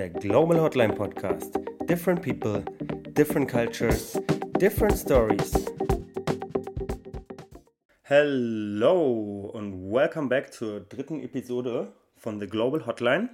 der 0.00 0.08
Global 0.08 0.58
Hotline 0.58 0.94
Podcast. 0.94 1.58
Different 1.86 2.22
people, 2.22 2.64
different 3.12 3.46
cultures, 3.50 4.18
different 4.58 4.96
stories. 4.96 5.52
Hello 8.00 9.50
und 9.52 9.92
welcome 9.92 10.30
back 10.30 10.54
zur 10.54 10.80
dritten 10.80 11.20
Episode 11.20 11.92
von 12.16 12.40
The 12.40 12.46
Global 12.46 12.86
Hotline. 12.86 13.28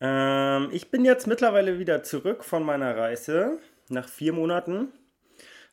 Ähm, 0.00 0.70
ich 0.72 0.90
bin 0.90 1.04
jetzt 1.04 1.26
mittlerweile 1.26 1.78
wieder 1.78 2.02
zurück 2.02 2.42
von 2.42 2.64
meiner 2.64 2.96
Reise. 2.96 3.58
Nach 3.90 4.08
vier 4.08 4.32
Monaten 4.32 4.88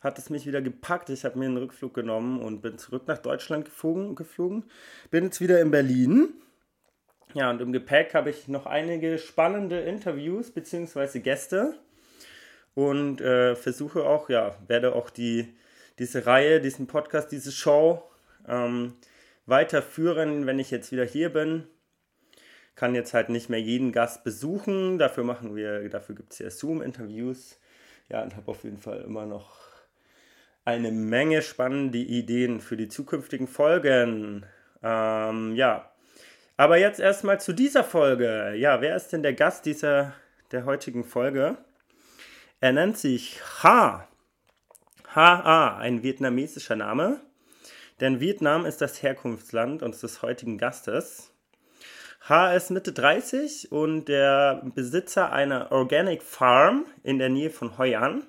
hat 0.02 0.20
es 0.20 0.30
mich 0.30 0.46
wieder 0.46 0.62
gepackt. 0.62 1.10
Ich 1.10 1.24
habe 1.24 1.40
mir 1.40 1.46
einen 1.46 1.56
Rückflug 1.56 1.94
genommen 1.94 2.42
und 2.42 2.62
bin 2.62 2.78
zurück 2.78 3.04
nach 3.08 3.20
Deutschland 3.20 3.64
geflogen. 3.64 4.16
geflogen. 4.16 4.66
Bin 5.10 5.24
jetzt 5.24 5.40
wieder 5.40 5.62
in 5.62 5.72
Berlin 5.72 6.34
ja, 7.34 7.50
und 7.50 7.62
im 7.62 7.72
Gepäck 7.72 8.14
habe 8.14 8.30
ich 8.30 8.48
noch 8.48 8.66
einige 8.66 9.18
spannende 9.18 9.80
Interviews 9.82 10.52
bzw. 10.52 11.20
Gäste 11.20 11.76
und 12.74 13.22
äh, 13.22 13.56
versuche 13.56 14.04
auch, 14.04 14.30
ja, 14.30 14.56
werde 14.68 14.96
auch 14.96 15.10
die, 15.10 15.54
diese 16.00 16.26
Reihe, 16.26 16.62
diesen 16.62 16.88
Podcast, 16.88 17.32
diese 17.32 17.52
Show 17.52 18.04
ähm, 18.48 18.94
weiterführen, 19.46 20.46
wenn 20.46 20.60
ich 20.60 20.72
jetzt 20.72 20.92
wieder 20.92 21.06
hier 21.06 21.30
bin. 21.30 21.68
Kann 22.76 22.96
jetzt 22.96 23.14
halt 23.14 23.30
nicht 23.30 23.50
mehr 23.50 23.62
jeden 23.62 23.92
Gast 23.92 24.24
besuchen, 24.24 24.98
dafür 24.98 25.24
machen 25.24 25.56
wir, 25.56 25.88
dafür 25.90 26.16
gibt 26.16 26.34
es 26.34 26.40
ja 26.40 26.50
Zoom-Interviews. 26.50 27.60
Ja, 28.10 28.24
und 28.24 28.36
habe 28.36 28.52
auf 28.52 28.64
jeden 28.64 28.80
Fall 28.80 29.02
immer 29.02 29.26
noch 29.26 29.60
eine 30.66 30.92
Menge 30.92 31.42
spannende 31.42 31.98
Ideen 31.98 32.60
für 32.60 32.78
die 32.78 32.88
zukünftigen 32.88 33.48
Folgen. 33.48 34.46
Ähm, 34.84 35.56
ja, 35.56 35.91
aber 36.58 36.78
jetzt 36.78 37.00
erstmal 37.00 37.40
zu 37.40 37.54
dieser 37.54 37.84
Folge. 37.84 38.54
Ja, 38.56 38.82
wer 38.82 38.96
ist 38.96 39.10
denn 39.10 39.24
der 39.24 39.34
Gast 39.34 39.66
dieser 39.66 40.14
der 40.52 40.66
heutigen 40.66 41.04
Folge? 41.04 41.58
Er 42.60 42.74
nennt 42.74 42.98
sich 42.98 43.42
Ha. 43.64 44.08
Ha, 45.16 45.78
ein 45.78 46.04
vietnamesischer 46.04 46.76
Name. 46.76 47.20
Denn 48.00 48.20
Vietnam 48.20 48.66
ist 48.66 48.82
das 48.82 49.02
Herkunftsland 49.02 49.84
unseres 49.84 50.22
heutigen 50.22 50.58
Gastes. 50.58 51.34
Ha 52.30 52.54
ist 52.54 52.70
Mitte 52.70 52.94
30 52.94 53.72
und 53.72 54.06
der 54.06 54.62
Besitzer 54.76 55.32
einer 55.32 55.72
Organic 55.72 56.22
Farm 56.22 56.86
in 57.04 57.18
der 57.18 57.30
Nähe 57.30 57.50
von 57.50 57.78
Hoi 57.78 57.96
An. 57.96 58.24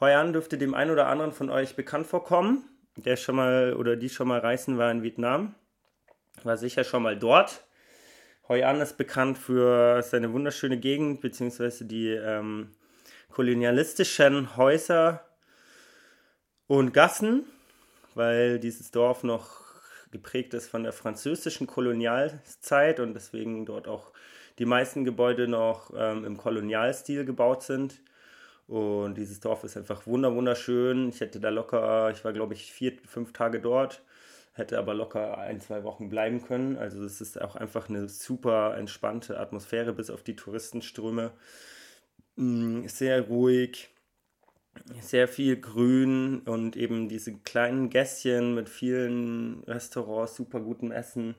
Hoi 0.00 0.14
An 0.14 0.32
dürfte 0.32 0.58
dem 0.58 0.74
einen 0.74 0.90
oder 0.90 1.06
anderen 1.06 1.32
von 1.32 1.50
euch 1.50 1.76
bekannt 1.76 2.06
vorkommen, 2.06 2.68
der 2.96 3.16
schon 3.16 3.36
mal 3.36 3.74
oder 3.74 3.96
die 3.96 4.08
schon 4.08 4.28
mal 4.28 4.40
reisen 4.40 4.78
war 4.78 4.90
in 4.90 5.02
Vietnam 5.02 5.54
war 6.42 6.56
sicher 6.56 6.84
schon 6.84 7.02
mal 7.02 7.16
dort. 7.16 7.64
Hoi 8.48 8.64
An 8.64 8.80
ist 8.80 8.96
bekannt 8.96 9.38
für 9.38 10.02
seine 10.02 10.32
wunderschöne 10.32 10.78
Gegend, 10.78 11.20
beziehungsweise 11.20 11.84
die 11.84 12.08
ähm, 12.08 12.72
kolonialistischen 13.30 14.56
Häuser 14.56 15.24
und 16.66 16.92
Gassen, 16.92 17.44
weil 18.14 18.58
dieses 18.58 18.90
Dorf 18.90 19.22
noch 19.22 19.62
geprägt 20.10 20.54
ist 20.54 20.68
von 20.68 20.82
der 20.82 20.92
französischen 20.92 21.66
Kolonialzeit 21.66 23.00
und 23.00 23.14
deswegen 23.14 23.64
dort 23.64 23.88
auch 23.88 24.12
die 24.58 24.66
meisten 24.66 25.04
Gebäude 25.04 25.48
noch 25.48 25.92
ähm, 25.96 26.24
im 26.24 26.36
Kolonialstil 26.36 27.24
gebaut 27.24 27.62
sind. 27.62 28.00
Und 28.66 29.14
dieses 29.14 29.40
Dorf 29.40 29.64
ist 29.64 29.76
einfach 29.76 30.06
wunderschön. 30.06 31.08
Ich 31.08 31.20
hätte 31.20 31.40
da 31.40 31.48
locker, 31.48 32.10
ich 32.10 32.24
war 32.24 32.32
glaube 32.32 32.54
ich 32.54 32.72
vier, 32.72 32.92
fünf 33.06 33.32
Tage 33.32 33.60
dort 33.60 34.02
hätte 34.52 34.78
aber 34.78 34.94
locker 34.94 35.38
ein, 35.38 35.60
zwei 35.60 35.82
Wochen 35.82 36.08
bleiben 36.08 36.44
können. 36.44 36.76
Also 36.76 37.02
es 37.04 37.20
ist 37.20 37.40
auch 37.40 37.56
einfach 37.56 37.88
eine 37.88 38.08
super 38.08 38.76
entspannte 38.76 39.40
Atmosphäre 39.40 39.92
bis 39.92 40.10
auf 40.10 40.22
die 40.22 40.36
Touristenströme. 40.36 41.32
Mm, 42.36 42.86
sehr 42.86 43.22
ruhig, 43.22 43.90
sehr 45.00 45.28
viel 45.28 45.60
Grün 45.60 46.40
und 46.40 46.76
eben 46.76 47.08
diese 47.08 47.34
kleinen 47.34 47.90
Gässchen 47.90 48.54
mit 48.54 48.68
vielen 48.68 49.64
Restaurants, 49.64 50.36
super 50.36 50.60
gutem 50.60 50.92
Essen. 50.92 51.34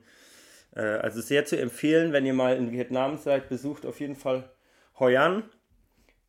Äh, 0.74 0.82
also 0.82 1.20
sehr 1.20 1.44
zu 1.44 1.56
empfehlen, 1.58 2.12
wenn 2.12 2.26
ihr 2.26 2.34
mal 2.34 2.56
in 2.56 2.72
Vietnam 2.72 3.16
seid, 3.16 3.48
besucht 3.48 3.86
auf 3.86 4.00
jeden 4.00 4.16
Fall 4.16 4.50
Hoi 4.98 5.16
An. 5.16 5.44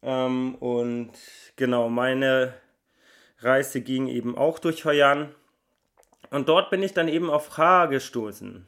Ähm, 0.03 0.55
und 0.55 1.11
genau, 1.55 1.89
meine 1.89 2.53
Reise 3.39 3.81
ging 3.81 4.07
eben 4.07 4.37
auch 4.37 4.59
durch 4.59 4.85
Hoi 4.85 5.03
An 5.03 5.33
und 6.35 6.49
dort 6.49 6.69
bin 6.69 6.83
ich 6.83 6.93
dann 6.93 7.07
eben 7.07 7.29
auf 7.29 7.57
H 7.57 7.85
gestoßen. 7.85 8.67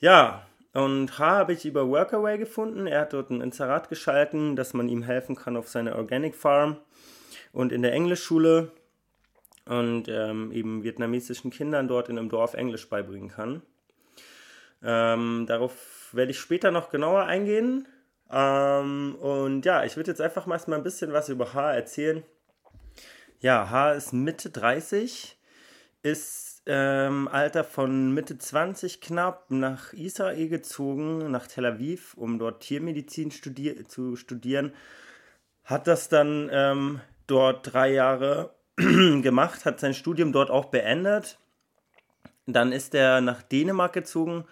Ja, 0.00 0.44
und 0.72 1.16
H 1.16 1.24
habe 1.24 1.52
ich 1.52 1.64
über 1.64 1.88
Workaway 1.88 2.36
gefunden. 2.36 2.88
Er 2.88 3.02
hat 3.02 3.12
dort 3.12 3.30
ein 3.30 3.40
Inserat 3.40 3.88
geschalten, 3.88 4.56
dass 4.56 4.74
man 4.74 4.88
ihm 4.88 5.04
helfen 5.04 5.36
kann 5.36 5.56
auf 5.56 5.68
seiner 5.68 5.94
Organic 5.94 6.34
Farm 6.34 6.78
und 7.52 7.70
in 7.70 7.82
der 7.82 7.92
Englischschule 7.92 8.72
und 9.66 10.08
ähm, 10.08 10.50
eben 10.50 10.82
vietnamesischen 10.82 11.52
Kindern 11.52 11.86
dort 11.86 12.08
in 12.08 12.18
einem 12.18 12.28
Dorf 12.28 12.54
Englisch 12.54 12.88
beibringen 12.88 13.28
kann. 13.28 13.62
Ähm, 14.82 15.44
darauf 15.46 16.08
werde 16.10 16.32
ich 16.32 16.40
später 16.40 16.72
noch 16.72 16.90
genauer 16.90 17.22
eingehen. 17.22 17.86
Ähm, 18.32 19.14
und 19.20 19.64
ja, 19.64 19.84
ich 19.84 19.96
würde 19.96 20.10
jetzt 20.10 20.20
einfach 20.20 20.46
mal 20.46 20.60
ein 20.60 20.82
bisschen 20.82 21.12
was 21.12 21.28
über 21.28 21.54
H 21.54 21.72
erzählen. 21.72 22.24
Ja, 23.38 23.70
H 23.70 23.92
ist 23.92 24.12
Mitte 24.12 24.50
30 24.50 25.38
ist 26.02 26.62
ähm, 26.66 27.28
Alter 27.28 27.64
von 27.64 28.12
Mitte 28.12 28.38
20 28.38 29.00
knapp 29.00 29.50
nach 29.50 29.92
Israel 29.92 30.48
gezogen, 30.48 31.30
nach 31.30 31.46
Tel 31.46 31.66
Aviv, 31.66 32.14
um 32.14 32.38
dort 32.38 32.62
Tiermedizin 32.62 33.30
studier 33.30 33.88
zu 33.88 34.16
studieren. 34.16 34.72
Hat 35.64 35.86
das 35.86 36.08
dann 36.08 36.48
ähm, 36.52 37.00
dort 37.26 37.72
drei 37.72 37.92
Jahre 37.92 38.54
gemacht, 38.76 39.64
hat 39.64 39.80
sein 39.80 39.94
Studium 39.94 40.32
dort 40.32 40.50
auch 40.50 40.66
beendet. 40.66 41.38
Dann 42.46 42.72
ist 42.72 42.94
er 42.94 43.20
nach 43.20 43.42
Dänemark 43.42 43.92
gezogen, 43.92 44.44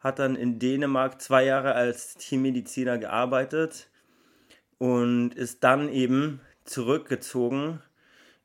hat 0.00 0.20
dann 0.20 0.36
in 0.36 0.58
Dänemark 0.58 1.20
zwei 1.20 1.44
Jahre 1.44 1.74
als 1.74 2.14
Tiermediziner 2.14 2.98
gearbeitet 2.98 3.88
und 4.78 5.34
ist 5.34 5.64
dann 5.64 5.88
eben 5.88 6.40
zurückgezogen 6.64 7.82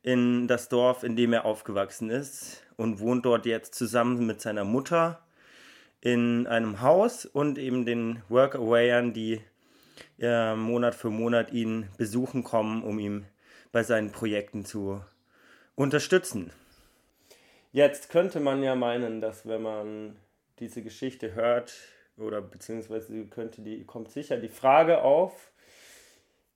in 0.04 0.48
das 0.48 0.70
Dorf, 0.70 1.04
in 1.04 1.16
dem 1.16 1.34
er 1.34 1.46
aufgewachsen 1.46 2.10
ist 2.10 2.64
und 2.78 3.00
wohnt 3.00 3.26
dort 3.26 3.46
jetzt 3.46 3.76
zusammen 3.76 4.26
mit 4.26 4.42
seiner 4.42 4.64
Mutter 4.64 5.22
in 6.02 6.48
einem 6.48 6.82
Haus 6.82 7.26
und 7.26 7.58
eben 7.58 7.86
den 7.86 8.24
Workawayern, 8.30 9.14
die 9.14 9.42
äh, 10.20 10.56
Monat 10.56 10.96
für 10.96 11.12
Monat 11.12 11.52
ihn 11.52 11.88
besuchen 11.98 12.44
kommen, 12.44 12.84
um 12.84 12.98
ihn 12.98 13.26
bei 13.72 13.84
seinen 13.84 14.12
Projekten 14.12 14.66
zu 14.66 15.02
unterstützen. 15.76 16.52
Jetzt 17.72 18.10
könnte 18.10 18.40
man 18.40 18.64
ja 18.64 18.76
meinen, 18.76 19.22
dass 19.22 19.48
wenn 19.48 19.62
man 19.62 20.16
diese 20.60 20.82
Geschichte 20.82 21.36
hört, 21.36 21.74
oder 22.18 22.42
beziehungsweise 22.42 23.26
könnte 23.26 23.62
die, 23.62 23.86
kommt 23.86 24.12
sicher 24.12 24.38
die 24.38 24.50
Frage 24.50 25.02
auf, 25.02 25.51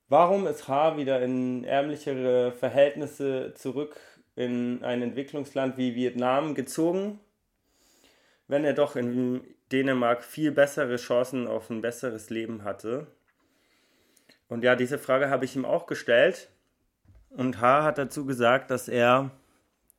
Warum 0.08 0.46
ist 0.46 0.68
H 0.68 0.96
wieder 0.96 1.20
in 1.20 1.64
ärmlichere 1.64 2.52
Verhältnisse 2.52 3.54
zurück 3.54 3.98
in 4.36 4.84
ein 4.84 5.02
Entwicklungsland 5.02 5.76
wie 5.78 5.96
Vietnam 5.96 6.54
gezogen, 6.54 7.18
wenn 8.46 8.64
er 8.64 8.74
doch 8.74 8.94
in 8.94 9.42
Dänemark 9.72 10.22
viel 10.22 10.52
bessere 10.52 10.94
Chancen 10.96 11.48
auf 11.48 11.70
ein 11.70 11.82
besseres 11.82 12.30
Leben 12.30 12.62
hatte? 12.62 13.08
Und 14.48 14.62
ja, 14.62 14.76
diese 14.76 14.98
Frage 14.98 15.28
habe 15.28 15.44
ich 15.44 15.56
ihm 15.56 15.64
auch 15.64 15.86
gestellt. 15.86 16.50
Und 17.30 17.60
H 17.60 17.82
hat 17.82 17.98
dazu 17.98 18.26
gesagt, 18.26 18.70
dass 18.70 18.86
er 18.86 19.32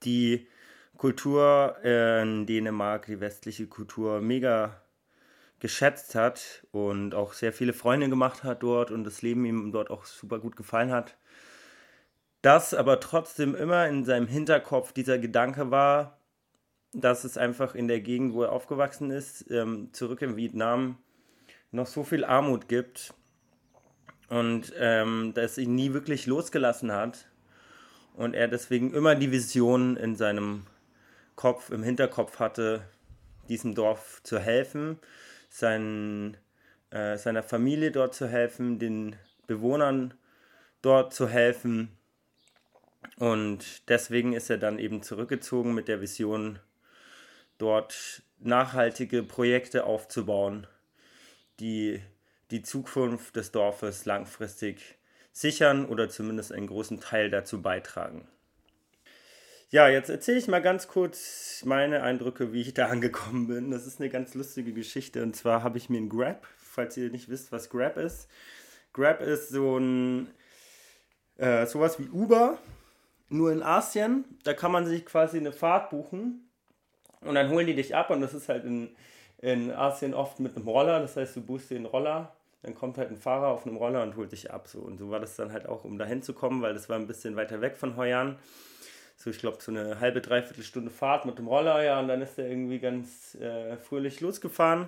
die 0.03 0.47
Kultur 0.95 1.75
in 1.83 2.45
Dänemark, 2.45 3.07
die 3.07 3.19
westliche 3.19 3.67
Kultur, 3.67 4.21
mega 4.21 4.81
geschätzt 5.59 6.15
hat 6.15 6.65
und 6.71 7.15
auch 7.15 7.33
sehr 7.33 7.51
viele 7.51 7.73
Freunde 7.73 8.09
gemacht 8.09 8.43
hat 8.43 8.61
dort 8.61 8.91
und 8.91 9.03
das 9.03 9.21
Leben 9.21 9.45
ihm 9.45 9.71
dort 9.71 9.89
auch 9.89 10.05
super 10.05 10.39
gut 10.39 10.55
gefallen 10.55 10.91
hat. 10.91 11.17
Dass 12.41 12.73
aber 12.73 12.99
trotzdem 12.99 13.55
immer 13.55 13.87
in 13.87 14.05
seinem 14.05 14.27
Hinterkopf 14.27 14.93
dieser 14.93 15.17
Gedanke 15.17 15.71
war, 15.71 16.19
dass 16.93 17.23
es 17.23 17.37
einfach 17.37 17.75
in 17.75 17.87
der 17.87 18.01
Gegend, 18.01 18.33
wo 18.33 18.43
er 18.43 18.51
aufgewachsen 18.51 19.09
ist, 19.11 19.49
ähm, 19.49 19.89
zurück 19.93 20.21
in 20.21 20.37
Vietnam, 20.37 20.97
noch 21.71 21.87
so 21.87 22.03
viel 22.03 22.23
Armut 22.23 22.67
gibt 22.67 23.13
und 24.29 24.73
ähm, 24.77 25.33
dass 25.33 25.57
ihn 25.57 25.75
nie 25.75 25.93
wirklich 25.93 26.27
losgelassen 26.27 26.91
hat 26.91 27.27
und 28.15 28.35
er 28.35 28.47
deswegen 28.47 28.93
immer 28.93 29.15
die 29.15 29.31
Vision 29.31 29.97
in 29.97 30.15
seinem 30.15 30.67
Kopf, 31.35 31.71
im 31.71 31.83
Hinterkopf 31.83 32.39
hatte, 32.39 32.81
diesem 33.49 33.75
Dorf 33.75 34.21
zu 34.23 34.39
helfen 34.39 34.99
seinen, 35.57 36.37
äh, 36.91 37.17
seiner 37.17 37.43
Familie 37.43 37.91
dort 37.91 38.13
zu 38.13 38.27
helfen, 38.27 38.79
den 38.79 39.15
Bewohnern 39.47 40.13
dort 40.81 41.13
zu 41.13 41.27
helfen. 41.27 41.89
Und 43.17 43.89
deswegen 43.89 44.33
ist 44.33 44.49
er 44.49 44.57
dann 44.57 44.77
eben 44.77 45.01
zurückgezogen 45.01 45.73
mit 45.73 45.87
der 45.87 46.01
Vision, 46.01 46.59
dort 47.57 48.21
nachhaltige 48.37 49.23
Projekte 49.23 49.85
aufzubauen, 49.85 50.67
die, 51.59 52.01
die 52.51 52.61
Zukunft 52.61 53.35
des 53.35 53.51
Dorfes 53.51 54.05
langfristig 54.05 54.99
sichern 55.31 55.85
oder 55.85 56.07
zumindest 56.09 56.51
einen 56.51 56.67
großen 56.67 56.99
Teil 56.99 57.31
dazu 57.31 57.63
beitragen. 57.63 58.27
Ja, 59.69 59.89
jetzt 59.89 60.09
erzähle 60.09 60.37
ich 60.37 60.47
mal 60.47 60.61
ganz 60.61 60.87
kurz 60.87 61.63
meine 61.65 62.01
Eindrücke, 62.01 62.53
wie 62.53 62.61
ich 62.61 62.73
da 62.73 62.85
angekommen 62.89 63.47
bin. 63.47 63.69
Das 63.69 63.85
ist 63.85 63.99
eine 63.99 64.09
ganz 64.09 64.33
lustige 64.33 64.71
Geschichte. 64.71 65.21
Und 65.21 65.35
zwar 65.35 65.61
habe 65.61 65.77
ich 65.77 65.89
mir 65.89 65.97
ein 65.97 66.07
Grab, 66.07 66.47
falls 66.55 66.95
ihr 66.95 67.09
nicht 67.09 67.27
wisst, 67.27 67.51
was 67.51 67.69
Grab 67.69 67.97
ist. 67.97 68.29
Grab 68.93 69.19
ist 69.19 69.49
so 69.49 69.77
ein 69.77 70.29
äh, 71.35 71.65
sowas 71.65 71.99
wie 71.99 72.07
Uber, 72.07 72.57
nur 73.27 73.51
in 73.51 73.61
Asien. 73.61 74.23
Da 74.45 74.53
kann 74.53 74.71
man 74.71 74.85
sich 74.85 75.05
quasi 75.05 75.37
eine 75.37 75.51
Fahrt 75.51 75.89
buchen 75.89 76.49
und 77.19 77.35
dann 77.35 77.49
holen 77.49 77.67
die 77.67 77.75
dich 77.75 77.93
ab 77.93 78.09
und 78.09 78.21
das 78.21 78.33
ist 78.33 78.47
halt 78.47 78.63
in, 78.63 78.95
in 79.39 79.71
Asien 79.71 80.13
oft 80.13 80.39
mit 80.39 80.55
einem 80.55 80.67
Roller. 80.69 81.01
Das 81.01 81.17
heißt, 81.17 81.35
du 81.35 81.41
buchst 81.41 81.71
den 81.71 81.85
Roller, 81.85 82.33
dann 82.61 82.73
kommt 82.73 82.97
halt 82.97 83.11
ein 83.11 83.17
Fahrer 83.17 83.47
auf 83.47 83.67
einem 83.67 83.75
Roller 83.75 84.01
und 84.03 84.15
holt 84.15 84.31
dich 84.31 84.49
ab. 84.49 84.69
So. 84.69 84.79
Und 84.79 84.97
so 84.97 85.09
war 85.09 85.19
das 85.19 85.35
dann 85.35 85.51
halt 85.51 85.67
auch, 85.67 85.83
um 85.83 85.97
dahin 85.97 86.21
zu 86.21 86.33
kommen, 86.33 86.61
weil 86.61 86.73
das 86.73 86.87
war 86.87 86.95
ein 86.95 87.07
bisschen 87.07 87.35
weiter 87.35 87.59
weg 87.59 87.75
von 87.75 87.97
Heuan 87.97 88.39
so 89.17 89.31
ich 89.31 89.39
glaube 89.39 89.57
so 89.59 89.71
eine 89.71 89.99
halbe, 89.99 90.21
dreiviertel 90.21 90.63
Stunde 90.63 90.91
Fahrt 90.91 91.25
mit 91.25 91.37
dem 91.37 91.47
Roller, 91.47 91.83
ja, 91.83 91.99
und 91.99 92.07
dann 92.07 92.21
ist 92.21 92.37
er 92.37 92.47
irgendwie 92.47 92.79
ganz 92.79 93.35
äh, 93.35 93.75
fröhlich 93.77 94.21
losgefahren. 94.21 94.87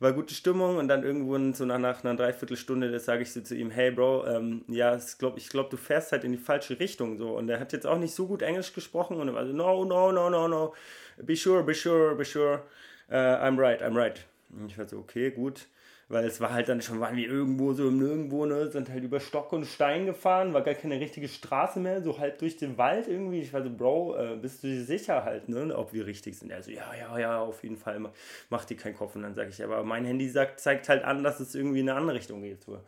War 0.00 0.12
gute 0.12 0.32
Stimmung 0.32 0.76
und 0.76 0.86
dann 0.86 1.02
irgendwo 1.02 1.36
so 1.52 1.64
nach, 1.64 1.78
nach 1.78 2.04
einer 2.04 2.14
Dreiviertelstunde, 2.14 2.90
das 2.90 3.04
sage 3.04 3.22
ich 3.22 3.32
so 3.32 3.40
zu 3.40 3.56
ihm, 3.56 3.70
hey 3.70 3.90
Bro, 3.90 4.26
ähm, 4.28 4.64
ja, 4.68 4.96
glaub, 5.18 5.36
ich 5.36 5.48
glaube, 5.48 5.70
du 5.70 5.76
fährst 5.76 6.12
halt 6.12 6.22
in 6.22 6.30
die 6.30 6.38
falsche 6.38 6.78
Richtung. 6.78 7.18
So. 7.18 7.36
Und 7.36 7.48
er 7.48 7.58
hat 7.58 7.72
jetzt 7.72 7.84
auch 7.84 7.98
nicht 7.98 8.14
so 8.14 8.28
gut 8.28 8.42
Englisch 8.42 8.72
gesprochen 8.72 9.16
und 9.16 9.26
er 9.26 9.34
war 9.34 9.44
so, 9.44 9.52
no, 9.52 9.84
no, 9.84 10.12
no, 10.12 10.30
no, 10.30 10.46
no, 10.46 10.74
be 11.16 11.34
sure, 11.34 11.64
be 11.64 11.74
sure, 11.74 12.14
be 12.14 12.24
sure, 12.24 12.62
uh, 13.10 13.14
I'm 13.14 13.58
right, 13.58 13.82
I'm 13.82 13.96
right. 13.96 14.24
Und 14.50 14.70
ich 14.70 14.78
war 14.78 14.86
so, 14.86 14.98
okay, 14.98 15.32
gut 15.32 15.66
weil 16.08 16.24
es 16.24 16.40
war 16.40 16.52
halt 16.52 16.68
dann 16.68 16.80
schon, 16.80 17.00
waren 17.00 17.16
wir 17.16 17.28
irgendwo 17.28 17.72
so 17.74 17.88
im 17.88 17.98
Nirgendwo, 17.98 18.46
ne, 18.46 18.70
sind 18.70 18.88
halt 18.88 19.04
über 19.04 19.20
Stock 19.20 19.52
und 19.52 19.66
Stein 19.66 20.06
gefahren, 20.06 20.54
war 20.54 20.62
gar 20.62 20.74
keine 20.74 20.98
richtige 20.98 21.28
Straße 21.28 21.80
mehr, 21.80 22.02
so 22.02 22.18
halb 22.18 22.38
durch 22.38 22.56
den 22.56 22.78
Wald 22.78 23.08
irgendwie. 23.08 23.40
Ich 23.40 23.52
war 23.52 23.62
so, 23.62 23.70
Bro, 23.70 24.16
äh, 24.16 24.36
bist 24.36 24.62
du 24.62 24.68
dir 24.68 24.84
sicher 24.84 25.24
halt, 25.24 25.48
ne, 25.48 25.76
ob 25.76 25.92
wir 25.92 26.06
richtig 26.06 26.38
sind? 26.38 26.50
Er 26.50 26.62
so, 26.62 26.70
ja, 26.70 26.94
ja, 26.98 27.18
ja, 27.18 27.40
auf 27.40 27.62
jeden 27.62 27.76
Fall, 27.76 28.00
mach 28.48 28.64
dir 28.64 28.76
keinen 28.76 28.96
Kopf. 28.96 29.16
Und 29.16 29.22
dann 29.22 29.34
sage 29.34 29.50
ich, 29.50 29.62
aber 29.62 29.84
mein 29.84 30.04
Handy 30.06 30.28
sagt, 30.28 30.60
zeigt 30.60 30.88
halt 30.88 31.04
an, 31.04 31.22
dass 31.22 31.40
es 31.40 31.54
irgendwie 31.54 31.80
in 31.80 31.88
eine 31.90 31.98
andere 31.98 32.16
Richtung 32.16 32.42
geht. 32.42 32.62
So. 32.64 32.80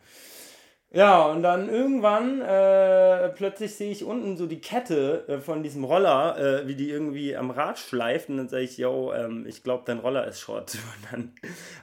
Ja, 0.93 1.25
und 1.27 1.41
dann 1.41 1.69
irgendwann 1.69 2.41
äh, 2.41 3.29
plötzlich 3.29 3.75
sehe 3.75 3.91
ich 3.91 4.03
unten 4.03 4.35
so 4.35 4.45
die 4.45 4.59
Kette 4.59 5.23
äh, 5.29 5.37
von 5.37 5.63
diesem 5.63 5.85
Roller, 5.85 6.37
äh, 6.37 6.67
wie 6.67 6.75
die 6.75 6.89
irgendwie 6.89 7.33
am 7.37 7.49
Rad 7.49 7.79
schleift. 7.79 8.27
Und 8.27 8.35
dann 8.37 8.49
sage 8.49 8.63
ich, 8.63 8.77
yo, 8.77 9.13
ähm, 9.13 9.45
ich 9.47 9.63
glaube, 9.63 9.83
dein 9.85 9.99
Roller 9.99 10.27
ist 10.27 10.41
Schrott. 10.41 10.77
Und 10.95 11.11
dann 11.13 11.33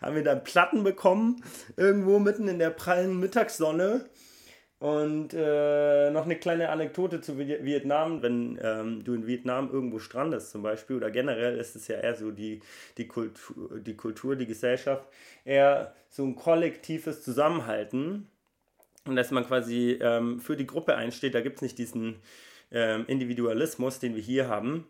haben 0.02 0.14
wir 0.14 0.22
dann 0.22 0.44
Platten 0.44 0.84
bekommen, 0.84 1.43
irgendwo 1.78 2.19
mitten 2.19 2.49
in 2.49 2.58
der 2.58 2.69
prallen 2.69 3.19
Mittagssonne. 3.19 4.05
Und 4.78 5.32
äh, 5.32 6.11
noch 6.11 6.26
eine 6.26 6.37
kleine 6.37 6.69
Anekdote 6.69 7.22
zu 7.22 7.38
Vietnam. 7.38 8.20
Wenn 8.20 8.58
ähm, 8.62 9.04
du 9.04 9.14
in 9.14 9.26
Vietnam 9.26 9.70
irgendwo 9.72 10.00
strandest 10.00 10.50
zum 10.50 10.62
Beispiel, 10.62 10.96
oder 10.96 11.11
generell 11.11 11.56
ist 11.56 11.76
es 11.76 11.88
ja 11.88 11.96
eher 11.96 12.14
so 12.14 12.31
die, 12.31 12.61
die, 12.99 13.08
Kultur, 13.08 13.81
die 13.81 13.96
Kultur, 13.96 14.37
die 14.37 14.46
Gesellschaft, 14.46 15.08
eher 15.46 15.94
so 16.11 16.25
ein 16.25 16.37
kollektives 16.37 17.22
Zusammenhalten 17.22 18.28
und 19.08 19.16
dass 19.16 19.31
man 19.31 19.46
quasi 19.46 19.99
ähm, 20.00 20.40
für 20.40 20.56
die 20.56 20.66
Gruppe 20.66 20.96
einsteht. 20.96 21.34
Da 21.34 21.40
gibt 21.40 21.56
es 21.56 21.62
nicht 21.62 21.78
diesen 21.78 22.16
ähm, 22.70 23.05
Individualismus, 23.06 23.99
den 23.99 24.14
wir 24.14 24.22
hier 24.22 24.49
haben 24.49 24.87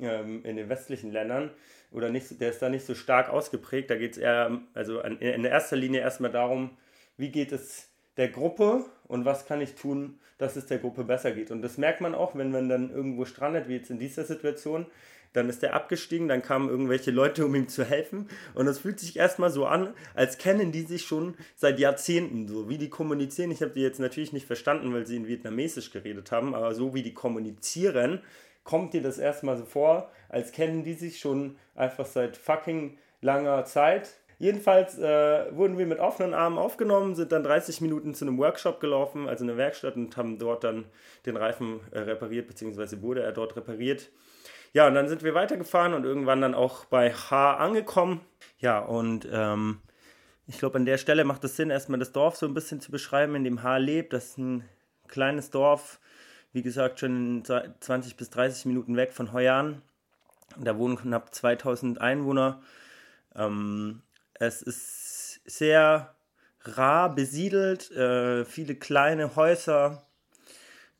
ähm, 0.00 0.44
in 0.44 0.56
den 0.56 0.68
westlichen 0.68 1.12
Ländern. 1.12 1.50
Oder 1.90 2.10
nicht, 2.10 2.40
der 2.40 2.50
ist 2.50 2.62
da 2.62 2.68
nicht 2.68 2.86
so 2.86 2.94
stark 2.94 3.28
ausgeprägt. 3.28 3.90
Da 3.90 3.96
geht 3.96 4.12
es 4.12 4.18
eher, 4.18 4.60
also 4.74 5.00
an, 5.00 5.18
in 5.18 5.44
erster 5.44 5.76
Linie 5.76 6.00
erstmal 6.00 6.30
darum, 6.30 6.76
wie 7.16 7.30
geht 7.30 7.52
es 7.52 7.90
der 8.16 8.28
Gruppe 8.28 8.84
und 9.06 9.24
was 9.24 9.46
kann 9.46 9.60
ich 9.60 9.74
tun, 9.74 10.18
dass 10.38 10.56
es 10.56 10.66
der 10.66 10.78
Gruppe 10.78 11.04
besser 11.04 11.32
geht. 11.32 11.50
Und 11.50 11.62
das 11.62 11.78
merkt 11.78 12.00
man 12.00 12.14
auch, 12.14 12.34
wenn 12.34 12.50
man 12.50 12.68
dann 12.68 12.90
irgendwo 12.90 13.24
strandet, 13.24 13.68
wie 13.68 13.76
jetzt 13.76 13.90
in 13.90 13.98
dieser 13.98 14.24
Situation. 14.24 14.86
Dann 15.32 15.48
ist 15.48 15.62
er 15.62 15.74
abgestiegen, 15.74 16.28
dann 16.28 16.42
kamen 16.42 16.68
irgendwelche 16.68 17.10
Leute, 17.10 17.46
um 17.46 17.54
ihm 17.54 17.68
zu 17.68 17.84
helfen. 17.84 18.28
Und 18.54 18.66
es 18.66 18.80
fühlt 18.80 19.00
sich 19.00 19.16
erstmal 19.16 19.50
so 19.50 19.66
an, 19.66 19.94
als 20.14 20.38
kennen 20.38 20.72
die 20.72 20.82
sich 20.82 21.04
schon 21.04 21.34
seit 21.56 21.78
Jahrzehnten. 21.78 22.48
So 22.48 22.68
wie 22.68 22.78
die 22.78 22.90
kommunizieren. 22.90 23.50
Ich 23.50 23.62
habe 23.62 23.72
die 23.72 23.80
jetzt 23.82 24.00
natürlich 24.00 24.32
nicht 24.32 24.46
verstanden, 24.46 24.92
weil 24.92 25.06
sie 25.06 25.16
in 25.16 25.26
Vietnamesisch 25.26 25.90
geredet 25.90 26.32
haben, 26.32 26.54
aber 26.54 26.74
so 26.74 26.94
wie 26.94 27.02
die 27.02 27.14
kommunizieren, 27.14 28.20
kommt 28.64 28.94
dir 28.94 29.02
das 29.02 29.18
erstmal 29.18 29.56
so 29.56 29.64
vor, 29.64 30.10
als 30.28 30.52
kennen 30.52 30.84
die 30.84 30.94
sich 30.94 31.18
schon 31.18 31.56
einfach 31.74 32.06
seit 32.06 32.36
fucking 32.36 32.98
langer 33.20 33.64
Zeit. 33.64 34.10
Jedenfalls 34.38 34.98
äh, 34.98 35.56
wurden 35.56 35.78
wir 35.78 35.86
mit 35.86 36.00
offenen 36.00 36.34
Armen 36.34 36.58
aufgenommen, 36.58 37.14
sind 37.14 37.30
dann 37.30 37.44
30 37.44 37.80
Minuten 37.80 38.12
zu 38.12 38.24
einem 38.24 38.38
Workshop 38.38 38.80
gelaufen, 38.80 39.28
also 39.28 39.44
eine 39.44 39.56
Werkstatt, 39.56 39.94
und 39.94 40.16
haben 40.16 40.38
dort 40.38 40.64
dann 40.64 40.86
den 41.26 41.36
Reifen 41.36 41.78
äh, 41.92 42.00
repariert, 42.00 42.48
beziehungsweise 42.48 43.02
wurde 43.02 43.22
er 43.22 43.30
dort 43.30 43.54
repariert. 43.54 44.10
Ja, 44.72 44.86
und 44.86 44.94
dann 44.94 45.08
sind 45.08 45.22
wir 45.22 45.34
weitergefahren 45.34 45.92
und 45.92 46.04
irgendwann 46.04 46.40
dann 46.40 46.54
auch 46.54 46.86
bei 46.86 47.12
H 47.12 47.56
angekommen. 47.56 48.20
Ja, 48.58 48.78
und 48.78 49.28
ähm, 49.30 49.80
ich 50.46 50.58
glaube, 50.58 50.76
an 50.76 50.86
der 50.86 50.98
Stelle 50.98 51.24
macht 51.24 51.44
es 51.44 51.56
Sinn, 51.56 51.70
erstmal 51.70 51.98
das 51.98 52.12
Dorf 52.12 52.36
so 52.36 52.46
ein 52.46 52.54
bisschen 52.54 52.80
zu 52.80 52.90
beschreiben, 52.90 53.34
in 53.34 53.44
dem 53.44 53.62
H 53.62 53.76
lebt. 53.76 54.12
Das 54.12 54.30
ist 54.30 54.38
ein 54.38 54.68
kleines 55.08 55.50
Dorf, 55.50 56.00
wie 56.52 56.62
gesagt, 56.62 57.00
schon 57.00 57.42
20 57.44 58.16
bis 58.16 58.30
30 58.30 58.66
Minuten 58.66 58.96
weg 58.96 59.12
von 59.12 59.32
Heuan. 59.32 59.82
Da 60.58 60.76
wohnen 60.78 60.96
knapp 60.96 61.34
2000 61.34 62.00
Einwohner. 62.00 62.62
Ähm, 63.34 64.02
es 64.34 64.62
ist 64.62 65.40
sehr 65.44 66.14
rar 66.60 67.14
besiedelt, 67.14 67.90
äh, 67.90 68.44
viele 68.44 68.74
kleine 68.74 69.36
Häuser, 69.36 70.06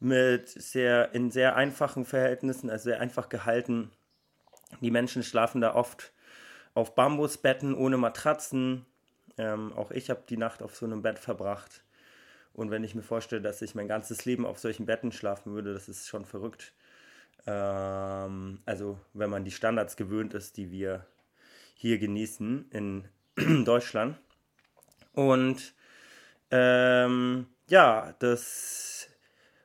mit 0.02 0.48
sehr, 0.48 1.14
in 1.14 1.30
sehr 1.30 1.54
einfachen 1.54 2.04
Verhältnissen, 2.04 2.68
also 2.68 2.84
sehr 2.84 3.00
einfach 3.00 3.28
gehalten. 3.28 3.92
Die 4.80 4.90
Menschen 4.90 5.22
schlafen 5.22 5.60
da 5.60 5.74
oft 5.74 6.12
auf 6.74 6.96
Bambusbetten 6.96 7.74
ohne 7.74 7.98
Matratzen. 7.98 8.84
Ähm, 9.38 9.72
auch 9.74 9.92
ich 9.92 10.10
habe 10.10 10.22
die 10.28 10.36
Nacht 10.36 10.60
auf 10.62 10.74
so 10.74 10.86
einem 10.86 11.02
Bett 11.02 11.20
verbracht. 11.20 11.84
Und 12.52 12.72
wenn 12.72 12.82
ich 12.82 12.96
mir 12.96 13.02
vorstelle, 13.02 13.42
dass 13.42 13.62
ich 13.62 13.76
mein 13.76 13.86
ganzes 13.86 14.24
Leben 14.24 14.44
auf 14.44 14.58
solchen 14.58 14.86
Betten 14.86 15.12
schlafen 15.12 15.54
würde, 15.54 15.72
das 15.72 15.88
ist 15.88 16.08
schon 16.08 16.24
verrückt. 16.24 16.72
Ähm, 17.46 18.60
also 18.66 18.98
wenn 19.14 19.30
man 19.30 19.44
die 19.44 19.52
Standards 19.52 19.96
gewöhnt 19.96 20.34
ist, 20.34 20.56
die 20.56 20.72
wir 20.72 21.06
hier 21.74 21.98
genießen 21.98 22.70
in 22.70 23.04
Deutschland. 23.64 24.18
Und 25.12 25.74
ähm, 26.50 27.46
ja, 27.68 28.14
das 28.18 29.08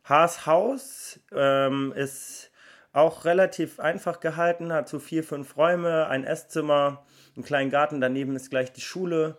Haas 0.07 0.45
Haus 0.45 1.19
ähm, 1.33 1.91
ist 1.93 2.51
auch 2.93 3.25
relativ 3.25 3.79
einfach 3.79 4.19
gehalten, 4.19 4.71
hat 4.71 4.87
so 4.87 4.99
vier, 4.99 5.23
fünf 5.23 5.57
Räume, 5.57 6.07
ein 6.07 6.23
Esszimmer, 6.23 7.05
einen 7.35 7.43
kleinen 7.43 7.69
Garten, 7.69 7.99
daneben 8.01 8.35
ist 8.35 8.49
gleich 8.49 8.71
die 8.71 8.81
Schule 8.81 9.37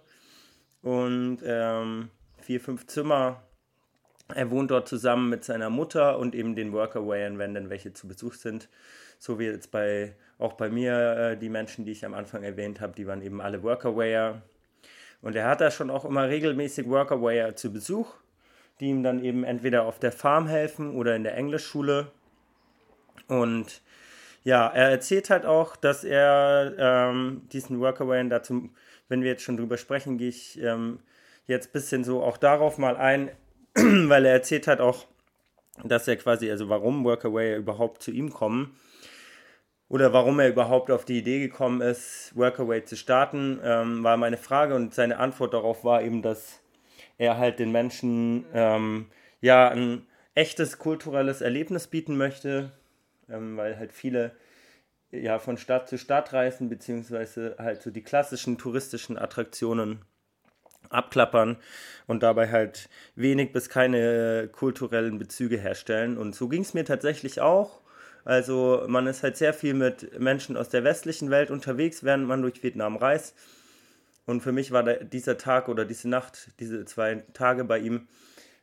und 0.82 1.38
ähm, 1.44 2.10
vier, 2.40 2.60
fünf 2.60 2.86
Zimmer. 2.86 3.42
Er 4.34 4.50
wohnt 4.50 4.70
dort 4.70 4.88
zusammen 4.88 5.30
mit 5.30 5.42
seiner 5.42 5.70
Mutter 5.70 6.18
und 6.18 6.34
eben 6.34 6.54
den 6.54 6.72
Workawayern, 6.72 7.38
wenn 7.38 7.54
denn 7.54 7.70
welche 7.70 7.94
zu 7.94 8.06
Besuch 8.06 8.34
sind. 8.34 8.68
So 9.18 9.38
wie 9.38 9.46
jetzt 9.46 9.70
bei 9.70 10.14
auch 10.38 10.52
bei 10.52 10.68
mir 10.68 11.16
äh, 11.16 11.36
die 11.36 11.48
Menschen, 11.48 11.84
die 11.84 11.92
ich 11.92 12.04
am 12.04 12.14
Anfang 12.14 12.44
erwähnt 12.44 12.80
habe, 12.80 12.92
die 12.92 13.06
waren 13.06 13.22
eben 13.22 13.40
alle 13.40 13.62
Workawayer. 13.62 14.42
Und 15.22 15.34
er 15.34 15.48
hat 15.48 15.62
da 15.62 15.70
schon 15.70 15.90
auch 15.90 16.04
immer 16.04 16.28
regelmäßig 16.28 16.88
Workawayer 16.88 17.56
zu 17.56 17.72
Besuch 17.72 18.14
die 18.80 18.86
ihm 18.86 19.02
dann 19.02 19.22
eben 19.24 19.44
entweder 19.44 19.84
auf 19.84 19.98
der 19.98 20.12
Farm 20.12 20.46
helfen 20.46 20.94
oder 20.94 21.16
in 21.16 21.24
der 21.24 21.36
Englischschule. 21.36 22.10
Und 23.26 23.82
ja, 24.44 24.68
er 24.68 24.90
erzählt 24.90 25.30
halt 25.30 25.44
auch, 25.44 25.76
dass 25.76 26.04
er 26.04 26.74
ähm, 26.78 27.42
diesen 27.52 27.80
Workaway 27.80 28.26
dazu, 28.28 28.70
wenn 29.08 29.22
wir 29.22 29.30
jetzt 29.30 29.42
schon 29.42 29.56
drüber 29.56 29.76
sprechen, 29.76 30.18
gehe 30.18 30.28
ich 30.28 30.60
ähm, 30.62 31.00
jetzt 31.46 31.68
ein 31.68 31.72
bisschen 31.72 32.04
so 32.04 32.22
auch 32.22 32.36
darauf 32.36 32.78
mal 32.78 32.96
ein, 32.96 33.30
weil 33.74 34.24
er 34.24 34.32
erzählt 34.32 34.66
halt 34.68 34.80
auch, 34.80 35.06
dass 35.84 36.08
er 36.08 36.16
quasi, 36.16 36.50
also 36.50 36.68
warum 36.68 37.04
Workaway 37.04 37.56
überhaupt 37.56 38.02
zu 38.02 38.10
ihm 38.10 38.32
kommen 38.32 38.76
oder 39.88 40.12
warum 40.12 40.38
er 40.40 40.48
überhaupt 40.48 40.90
auf 40.90 41.04
die 41.04 41.18
Idee 41.18 41.40
gekommen 41.40 41.80
ist, 41.80 42.32
Workaway 42.34 42.84
zu 42.84 42.96
starten, 42.96 43.60
ähm, 43.62 44.04
war 44.04 44.16
meine 44.16 44.36
Frage 44.36 44.74
und 44.74 44.94
seine 44.94 45.18
Antwort 45.18 45.54
darauf 45.54 45.84
war 45.84 46.02
eben, 46.02 46.22
dass 46.22 46.60
er 47.18 47.36
halt 47.36 47.58
den 47.58 47.72
Menschen 47.72 48.46
ähm, 48.54 49.06
ja 49.40 49.68
ein 49.68 50.06
echtes 50.34 50.78
kulturelles 50.78 51.40
Erlebnis 51.40 51.88
bieten 51.88 52.16
möchte, 52.16 52.72
ähm, 53.28 53.56
weil 53.56 53.76
halt 53.76 53.92
viele 53.92 54.32
ja 55.10 55.38
von 55.38 55.56
Stadt 55.56 55.88
zu 55.88 55.98
Stadt 55.98 56.32
reisen, 56.32 56.68
beziehungsweise 56.68 57.56
halt 57.58 57.82
so 57.82 57.90
die 57.90 58.02
klassischen 58.02 58.58
touristischen 58.58 59.18
Attraktionen 59.18 60.04
abklappern 60.90 61.56
und 62.06 62.22
dabei 62.22 62.48
halt 62.48 62.88
wenig 63.14 63.52
bis 63.52 63.68
keine 63.68 64.48
kulturellen 64.48 65.18
Bezüge 65.18 65.58
herstellen. 65.58 66.16
Und 66.16 66.34
so 66.34 66.48
ging 66.48 66.62
es 66.62 66.74
mir 66.74 66.84
tatsächlich 66.84 67.40
auch. 67.40 67.80
Also 68.24 68.84
man 68.88 69.06
ist 69.06 69.22
halt 69.22 69.36
sehr 69.36 69.54
viel 69.54 69.74
mit 69.74 70.18
Menschen 70.18 70.56
aus 70.56 70.68
der 70.68 70.84
westlichen 70.84 71.30
Welt 71.30 71.50
unterwegs, 71.50 72.04
während 72.04 72.26
man 72.26 72.42
durch 72.42 72.62
Vietnam 72.62 72.96
reist. 72.96 73.36
Und 74.28 74.42
für 74.42 74.52
mich 74.52 74.72
war 74.72 74.82
dieser 74.82 75.38
Tag 75.38 75.70
oder 75.70 75.86
diese 75.86 76.06
Nacht, 76.06 76.50
diese 76.60 76.84
zwei 76.84 77.24
Tage 77.32 77.64
bei 77.64 77.78
ihm 77.78 78.08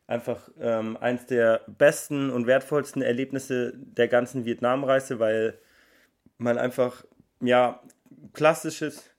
einfach 0.05 0.47
ähm, 0.59 0.95
eins 0.97 1.25
der 1.25 1.61
besten 1.65 2.29
und 2.29 2.45
wertvollsten 2.45 3.01
Erlebnisse 3.01 3.73
der 3.75 4.07
ganzen 4.07 4.45
Vietnamreise, 4.45 5.17
weil 5.17 5.57
man 6.37 6.59
einfach 6.59 7.03
ja 7.41 7.81
klassisches 8.33 9.09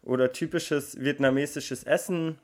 oder 0.00 0.32
typisches 0.32 0.98
vietnamesisches 0.98 1.84
Essen 1.84 2.38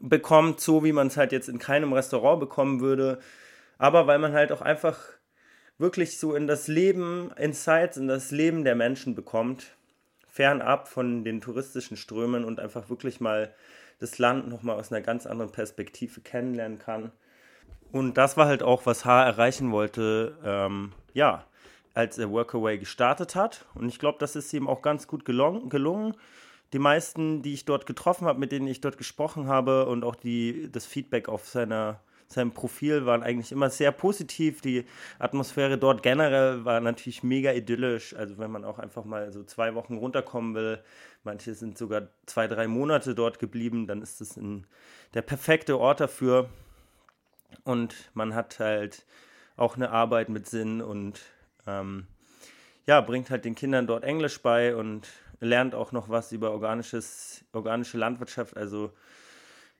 bekommt, 0.00 0.60
so 0.60 0.84
wie 0.84 0.92
man 0.92 1.08
es 1.08 1.16
halt 1.16 1.32
jetzt 1.32 1.48
in 1.48 1.58
keinem 1.58 1.92
Restaurant 1.92 2.38
bekommen 2.38 2.80
würde, 2.80 3.18
aber 3.78 4.06
weil 4.06 4.20
man 4.20 4.32
halt 4.32 4.52
auch 4.52 4.62
einfach 4.62 5.00
wirklich 5.78 6.20
so 6.20 6.36
in 6.36 6.46
das 6.46 6.68
Leben, 6.68 7.32
Insights 7.36 7.96
in 7.96 8.06
das 8.06 8.30
Leben 8.30 8.62
der 8.62 8.76
Menschen 8.76 9.16
bekommt, 9.16 9.74
fernab 10.34 10.88
von 10.88 11.22
den 11.22 11.40
touristischen 11.40 11.96
Strömen 11.96 12.44
und 12.44 12.58
einfach 12.58 12.90
wirklich 12.90 13.20
mal 13.20 13.54
das 14.00 14.18
Land 14.18 14.48
nochmal 14.48 14.80
aus 14.80 14.90
einer 14.90 15.00
ganz 15.00 15.26
anderen 15.26 15.52
Perspektive 15.52 16.22
kennenlernen 16.22 16.80
kann. 16.80 17.12
Und 17.92 18.14
das 18.18 18.36
war 18.36 18.46
halt 18.46 18.64
auch, 18.64 18.84
was 18.84 19.04
H 19.04 19.24
erreichen 19.24 19.70
wollte, 19.70 20.36
ähm, 20.44 20.90
ja, 21.12 21.44
als 21.94 22.18
er 22.18 22.32
Workaway 22.32 22.78
gestartet 22.78 23.36
hat. 23.36 23.64
Und 23.76 23.88
ich 23.88 24.00
glaube, 24.00 24.18
das 24.18 24.34
ist 24.34 24.52
ihm 24.52 24.66
auch 24.66 24.82
ganz 24.82 25.06
gut 25.06 25.24
gelungen. 25.24 25.68
gelungen. 25.68 26.16
Die 26.72 26.80
meisten, 26.80 27.42
die 27.42 27.54
ich 27.54 27.64
dort 27.64 27.86
getroffen 27.86 28.26
habe, 28.26 28.40
mit 28.40 28.50
denen 28.50 28.66
ich 28.66 28.80
dort 28.80 28.98
gesprochen 28.98 29.46
habe 29.46 29.86
und 29.86 30.02
auch 30.02 30.16
die, 30.16 30.68
das 30.72 30.84
Feedback 30.84 31.28
auf 31.28 31.46
seiner, 31.46 32.00
seinem 32.28 32.52
Profil 32.52 33.06
waren 33.06 33.22
eigentlich 33.22 33.52
immer 33.52 33.70
sehr 33.70 33.92
positiv. 33.92 34.60
Die 34.60 34.84
Atmosphäre 35.18 35.78
dort 35.78 36.02
generell 36.02 36.64
war 36.64 36.80
natürlich 36.80 37.22
mega 37.22 37.52
idyllisch. 37.52 38.14
Also 38.14 38.38
wenn 38.38 38.50
man 38.50 38.64
auch 38.64 38.78
einfach 38.78 39.04
mal 39.04 39.32
so 39.32 39.44
zwei 39.44 39.74
Wochen 39.74 39.96
runterkommen 39.96 40.54
will, 40.54 40.82
manche 41.22 41.54
sind 41.54 41.78
sogar 41.78 42.08
zwei, 42.26 42.46
drei 42.46 42.66
Monate 42.66 43.14
dort 43.14 43.38
geblieben, 43.38 43.86
dann 43.86 44.02
ist 44.02 44.20
es 44.20 44.38
der 45.14 45.22
perfekte 45.22 45.78
Ort 45.78 46.00
dafür. 46.00 46.48
Und 47.62 47.94
man 48.14 48.34
hat 48.34 48.58
halt 48.58 49.06
auch 49.56 49.76
eine 49.76 49.90
Arbeit 49.90 50.28
mit 50.28 50.48
Sinn 50.48 50.82
und 50.82 51.20
ähm, 51.66 52.06
ja, 52.86 53.00
bringt 53.00 53.30
halt 53.30 53.44
den 53.44 53.54
Kindern 53.54 53.86
dort 53.86 54.04
Englisch 54.04 54.42
bei 54.42 54.74
und 54.74 55.08
lernt 55.40 55.74
auch 55.74 55.92
noch 55.92 56.08
was 56.08 56.32
über 56.32 56.50
organisches, 56.50 57.44
organische 57.52 57.98
Landwirtschaft. 57.98 58.56
Also 58.56 58.92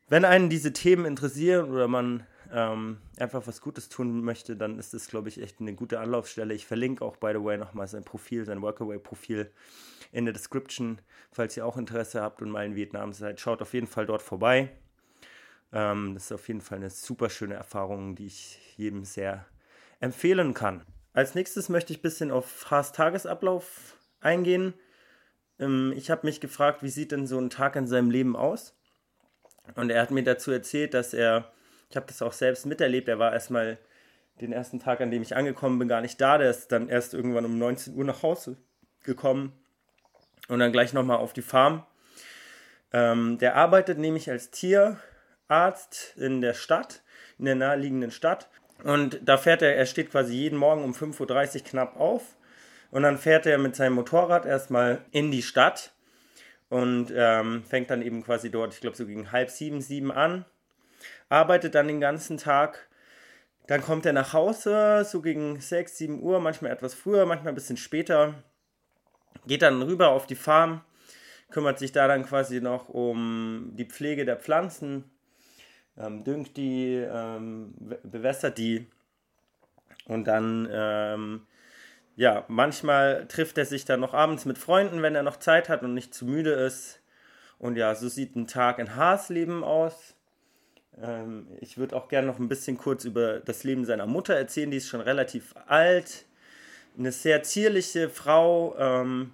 wenn 0.09 0.25
einen 0.25 0.51
diese 0.51 0.73
Themen 0.73 1.05
interessieren 1.05 1.71
oder 1.71 1.89
man 1.89 2.25
ähm, 2.53 2.99
einfach 3.19 3.47
was 3.47 3.61
Gutes 3.61 3.89
tun 3.89 4.23
möchte, 4.23 4.57
dann 4.57 4.79
ist 4.79 4.95
das, 4.95 5.09
glaube 5.09 5.29
ich, 5.29 5.41
echt 5.41 5.61
eine 5.61 5.75
gute 5.75 6.01
Anlaufstelle. 6.01 6.55
Ich 6.55 6.67
verlinke 6.67 7.05
auch, 7.05 7.17
by 7.17 7.33
the 7.33 7.43
way, 7.43 7.57
nochmal 7.57 7.87
sein 7.87 8.05
Profil, 8.05 8.45
sein 8.45 8.63
Workaway-Profil 8.63 9.51
in 10.13 10.25
der 10.25 10.35
Description, 10.35 11.01
falls 11.33 11.57
ihr 11.57 11.67
auch 11.67 11.77
Interesse 11.77 12.23
habt 12.23 12.43
und 12.43 12.51
mal 12.51 12.65
in 12.65 12.77
Vietnam 12.77 13.13
seid. 13.13 13.41
Schaut 13.41 13.63
auf 13.63 13.75
jeden 13.75 13.87
Fall 13.87 14.07
dort 14.07 14.23
vorbei. 14.23 14.71
Ähm, 15.73 16.15
das 16.15 16.25
ist 16.27 16.33
auf 16.33 16.47
jeden 16.49 16.61
Fall 16.61 16.79
eine 16.79 16.91
super 16.91 17.29
schöne 17.29 17.55
Erfahrung, 17.55 18.15
die 18.15 18.27
ich 18.27 18.77
jedem 18.77 19.05
sehr 19.05 19.47
empfehlen 20.01 20.55
kann. 20.55 20.85
Als 21.13 21.35
nächstes 21.35 21.69
möchte 21.69 21.93
ich 21.93 22.01
ein 22.01 22.03
bisschen 22.03 22.31
auf 22.31 22.71
Haas 22.71 22.93
Tagesablauf 22.93 23.97
eingehen. 24.21 24.75
Ähm, 25.59 25.93
ich 25.97 26.11
habe 26.11 26.27
mich 26.27 26.41
gefragt, 26.41 26.83
wie 26.83 26.91
sieht 26.91 27.13
denn 27.13 27.27
so 27.27 27.39
ein 27.39 27.51
Tag 27.51 27.77
in 27.77 27.87
seinem 27.87 28.11
Leben 28.11 28.37
aus? 28.37 28.75
Und 29.75 29.91
er 29.91 30.03
hat 30.03 30.11
mir 30.11 30.23
dazu 30.23 30.51
erzählt, 30.51 30.95
dass 30.95 31.15
er, 31.15 31.53
ich 31.91 31.97
habe 31.97 32.07
das 32.07 32.23
auch 32.23 32.33
selbst 32.33 32.67
miterlebt, 32.67 33.09
er 33.09 33.19
war 33.19 33.33
erstmal 33.33 33.79
den 34.41 34.53
ersten 34.53 34.81
Tag, 34.81 35.01
an 35.01 35.11
dem 35.11 35.23
ich 35.23 35.37
angekommen 35.37 35.79
bin, 35.79 35.89
gar 35.89 36.01
nicht 36.01 36.21
da. 36.21 36.39
Der 36.39 36.51
ist 36.51 36.73
dann 36.73 36.89
erst 36.89 37.15
irgendwann 37.15 37.45
um 37.45 37.59
19 37.59 37.95
Uhr 37.95 38.05
nach 38.05 38.23
Hause 38.23 38.57
gekommen 39.05 39.53
und 40.49 40.59
dann 40.59 40.73
gleich 40.73 40.93
nochmal 40.93 41.19
auf 41.19 41.33
die 41.33 41.43
Farm. 41.43 41.87
Ähm, 42.93 43.39
der 43.39 43.57
arbeitet 43.57 43.99
nämlich 43.99 44.31
als 44.31 44.51
Tierarzt 44.51 46.17
in 46.17 46.41
der 46.41 46.55
Stadt, 46.55 47.03
in 47.39 47.45
der 47.45 47.55
naheliegenden 47.55 48.11
Stadt. 48.11 48.49
Und 48.83 49.21
da 49.23 49.37
fährt 49.37 49.63
er, 49.63 49.77
er 49.77 49.87
steht 49.87 50.11
quasi 50.11 50.35
jeden 50.35 50.59
Morgen 50.59 50.85
um 50.85 50.93
5.30 50.93 51.57
Uhr 51.57 51.65
knapp 51.65 51.99
auf. 51.99 52.37
Und 52.91 53.03
dann 53.03 53.19
fährt 53.19 53.47
er 53.47 53.59
mit 53.59 53.75
seinem 53.75 53.95
Motorrad 53.95 54.47
erstmal 54.47 55.05
in 55.11 55.31
die 55.31 55.43
Stadt 55.43 55.93
und 56.69 57.13
ähm, 57.15 57.65
fängt 57.65 57.91
dann 57.91 58.03
eben 58.03 58.23
quasi 58.23 58.51
dort, 58.51 58.75
ich 58.75 58.81
glaube 58.81 58.97
so 58.97 59.07
gegen 59.07 59.33
halb 59.33 59.51
sieben, 59.51 59.81
sieben 59.81 60.13
an. 60.13 60.45
Arbeitet 61.35 61.75
dann 61.75 61.89
den 61.89 62.01
ganzen 62.01 62.39
Tag. 62.39 62.89
Dann 63.67 63.83
kommt 63.83 64.07
er 64.07 64.13
nach 64.13 64.33
Hause, 64.33 65.05
so 65.05 65.21
gegen 65.21 65.61
6, 65.61 65.99
7 65.99 66.23
Uhr, 66.23 66.39
manchmal 66.39 66.71
etwas 66.71 66.95
früher, 66.95 67.27
manchmal 67.27 67.53
ein 67.53 67.57
bisschen 67.57 67.77
später. 67.77 68.35
Geht 69.45 69.63
dann 69.63 69.83
rüber 69.83 70.11
auf 70.11 70.29
die 70.29 70.37
Farm, 70.37 70.83
kümmert 71.51 71.81
sich 71.81 71.91
da 71.91 72.07
dann 72.07 72.25
quasi 72.25 72.61
noch 72.61 72.89
um 72.89 73.73
die 73.75 73.85
Pflege 73.85 74.25
der 74.25 74.37
Pflanzen, 74.37 75.11
ähm, 75.99 76.23
düngt 76.23 76.57
die, 76.57 76.95
ähm, 76.95 77.75
bewässert 78.05 78.57
die 78.57 78.87
und 80.07 80.29
dann, 80.29 80.69
ähm, 80.71 81.47
ja, 82.15 82.45
manchmal 82.47 83.27
trifft 83.27 83.59
er 83.59 83.65
sich 83.65 83.85
dann 83.85 83.99
noch 83.99 84.15
abends 84.15 84.45
mit 84.45 84.57
Freunden, 84.57 85.03
wenn 85.03 85.17
er 85.17 85.25
noch 85.25 85.39
Zeit 85.39 85.69
hat 85.69 85.83
und 85.83 85.95
nicht 85.95 86.15
zu 86.15 86.27
müde 86.27 86.53
ist. 86.53 87.01
Und 87.59 87.77
ja, 87.77 87.95
so 87.97 88.09
sieht 88.09 88.37
ein 88.37 88.47
Tag 88.47 88.79
in 88.79 88.95
Haas 88.95 89.31
Leben 89.31 89.65
aus. 89.65 90.15
Ähm, 91.03 91.47
ich 91.61 91.79
würde 91.79 91.97
auch 91.97 92.09
gerne 92.09 92.27
noch 92.27 92.39
ein 92.39 92.49
bisschen 92.49 92.79
kurz 92.79 93.05
über 93.05 93.41
das 93.41 93.65
Leben 93.65 93.85
seiner 93.85 94.07
Mutter 94.07 94.35
erzählen. 94.35 94.71
Die 94.71 94.77
ist 94.77 94.89
schon 94.89 95.01
relativ 95.01 95.55
alt. 95.67 96.27
Eine 96.97 97.13
sehr 97.13 97.43
zierliche 97.43 98.09
Frau, 98.09 98.77
ähm, 98.79 99.33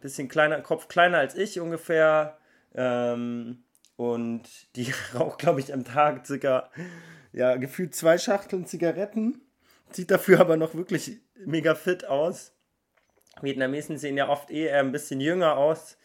bisschen 0.00 0.28
kleiner, 0.28 0.60
Kopf 0.60 0.88
kleiner 0.88 1.18
als 1.18 1.34
ich 1.34 1.60
ungefähr. 1.60 2.38
Ähm, 2.74 3.64
und 3.96 4.44
die 4.76 4.92
raucht, 5.14 5.38
glaube 5.38 5.60
ich, 5.60 5.72
am 5.72 5.84
Tag 5.84 6.26
circa, 6.26 6.70
ja, 7.32 7.56
gefühlt 7.56 7.94
zwei 7.94 8.18
Schachteln 8.18 8.66
Zigaretten. 8.66 9.40
Sieht 9.90 10.10
dafür 10.10 10.40
aber 10.40 10.56
noch 10.56 10.74
wirklich 10.74 11.20
mega 11.44 11.74
fit 11.74 12.04
aus. 12.04 12.52
Vietnamesen 13.40 13.98
sehen 13.98 14.16
ja 14.16 14.28
oft 14.28 14.50
eher 14.50 14.80
ein 14.80 14.92
bisschen 14.92 15.20
jünger 15.20 15.56
aus. 15.56 15.96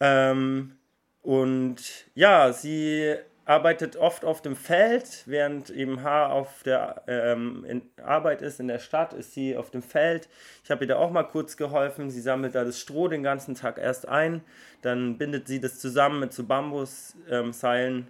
Ähm, 0.00 0.76
und 1.22 1.76
ja, 2.14 2.52
sie 2.52 3.16
arbeitet 3.50 3.96
oft 3.96 4.24
auf 4.24 4.42
dem 4.42 4.54
Feld, 4.54 5.24
während 5.26 5.70
eben 5.70 6.04
H 6.04 6.28
auf 6.28 6.62
der 6.62 7.02
ähm, 7.08 7.82
Arbeit 8.00 8.42
ist 8.42 8.60
in 8.60 8.68
der 8.68 8.78
Stadt, 8.78 9.12
ist 9.12 9.34
sie 9.34 9.56
auf 9.56 9.72
dem 9.72 9.82
Feld. 9.82 10.28
Ich 10.62 10.70
habe 10.70 10.84
ihr 10.84 10.88
da 10.88 10.96
auch 10.98 11.10
mal 11.10 11.24
kurz 11.24 11.56
geholfen. 11.56 12.10
Sie 12.10 12.20
sammelt 12.20 12.54
da 12.54 12.62
das 12.62 12.78
Stroh 12.78 13.08
den 13.08 13.24
ganzen 13.24 13.56
Tag 13.56 13.78
erst 13.78 14.06
ein, 14.08 14.42
dann 14.82 15.18
bindet 15.18 15.48
sie 15.48 15.60
das 15.60 15.80
zusammen 15.80 16.20
mit 16.20 16.32
so 16.32 16.44
Bambusseilen 16.44 17.96
ähm, 17.96 18.06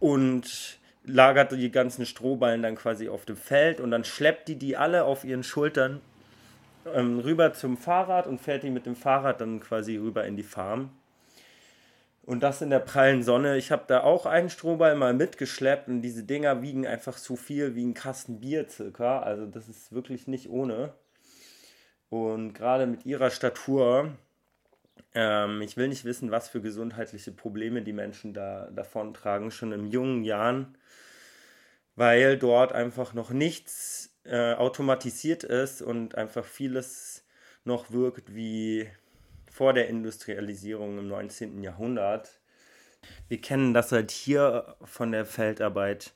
und 0.00 0.78
lagert 1.04 1.52
die 1.52 1.70
ganzen 1.70 2.04
Strohballen 2.04 2.62
dann 2.62 2.74
quasi 2.74 3.08
auf 3.08 3.24
dem 3.24 3.36
Feld 3.36 3.80
und 3.80 3.92
dann 3.92 4.02
schleppt 4.02 4.48
die 4.48 4.56
die 4.56 4.76
alle 4.76 5.04
auf 5.04 5.22
ihren 5.22 5.44
Schultern 5.44 6.00
ähm, 6.92 7.20
rüber 7.20 7.52
zum 7.52 7.76
Fahrrad 7.76 8.26
und 8.26 8.40
fährt 8.40 8.64
die 8.64 8.70
mit 8.70 8.86
dem 8.86 8.96
Fahrrad 8.96 9.40
dann 9.40 9.60
quasi 9.60 9.98
rüber 9.98 10.24
in 10.24 10.34
die 10.34 10.42
Farm. 10.42 10.90
Und 12.26 12.42
das 12.42 12.62
in 12.62 12.70
der 12.70 12.78
prallen 12.78 13.22
Sonne. 13.22 13.58
Ich 13.58 13.70
habe 13.70 13.84
da 13.86 14.02
auch 14.02 14.24
einen 14.24 14.48
Strohball 14.48 14.94
mal 14.96 15.12
mitgeschleppt 15.12 15.88
und 15.88 16.00
diese 16.00 16.24
Dinger 16.24 16.62
wiegen 16.62 16.86
einfach 16.86 17.18
so 17.18 17.36
viel 17.36 17.74
wie 17.74 17.84
ein 17.84 17.92
Kasten 17.92 18.40
Bier 18.40 18.66
circa. 18.68 19.20
Also 19.20 19.46
das 19.46 19.68
ist 19.68 19.92
wirklich 19.92 20.26
nicht 20.26 20.48
ohne. 20.48 20.94
Und 22.08 22.54
gerade 22.54 22.86
mit 22.86 23.04
ihrer 23.04 23.30
Statur, 23.30 24.16
ähm, 25.14 25.60
ich 25.60 25.76
will 25.76 25.88
nicht 25.88 26.06
wissen, 26.06 26.30
was 26.30 26.48
für 26.48 26.62
gesundheitliche 26.62 27.32
Probleme 27.32 27.82
die 27.82 27.92
Menschen 27.92 28.32
da 28.32 28.70
davon 28.70 29.12
tragen, 29.12 29.50
schon 29.50 29.72
in 29.72 29.88
jungen 29.88 30.24
Jahren, 30.24 30.78
weil 31.94 32.38
dort 32.38 32.72
einfach 32.72 33.12
noch 33.12 33.30
nichts 33.30 34.16
äh, 34.24 34.54
automatisiert 34.54 35.44
ist 35.44 35.82
und 35.82 36.14
einfach 36.14 36.44
vieles 36.44 37.26
noch 37.64 37.90
wirkt 37.90 38.34
wie 38.34 38.88
vor 39.54 39.72
der 39.72 39.88
Industrialisierung 39.88 40.98
im 40.98 41.06
19. 41.06 41.62
Jahrhundert. 41.62 42.40
Wir 43.28 43.40
kennen 43.40 43.72
das 43.72 43.92
halt 43.92 44.10
hier 44.10 44.74
von 44.82 45.12
der 45.12 45.24
Feldarbeit. 45.24 46.12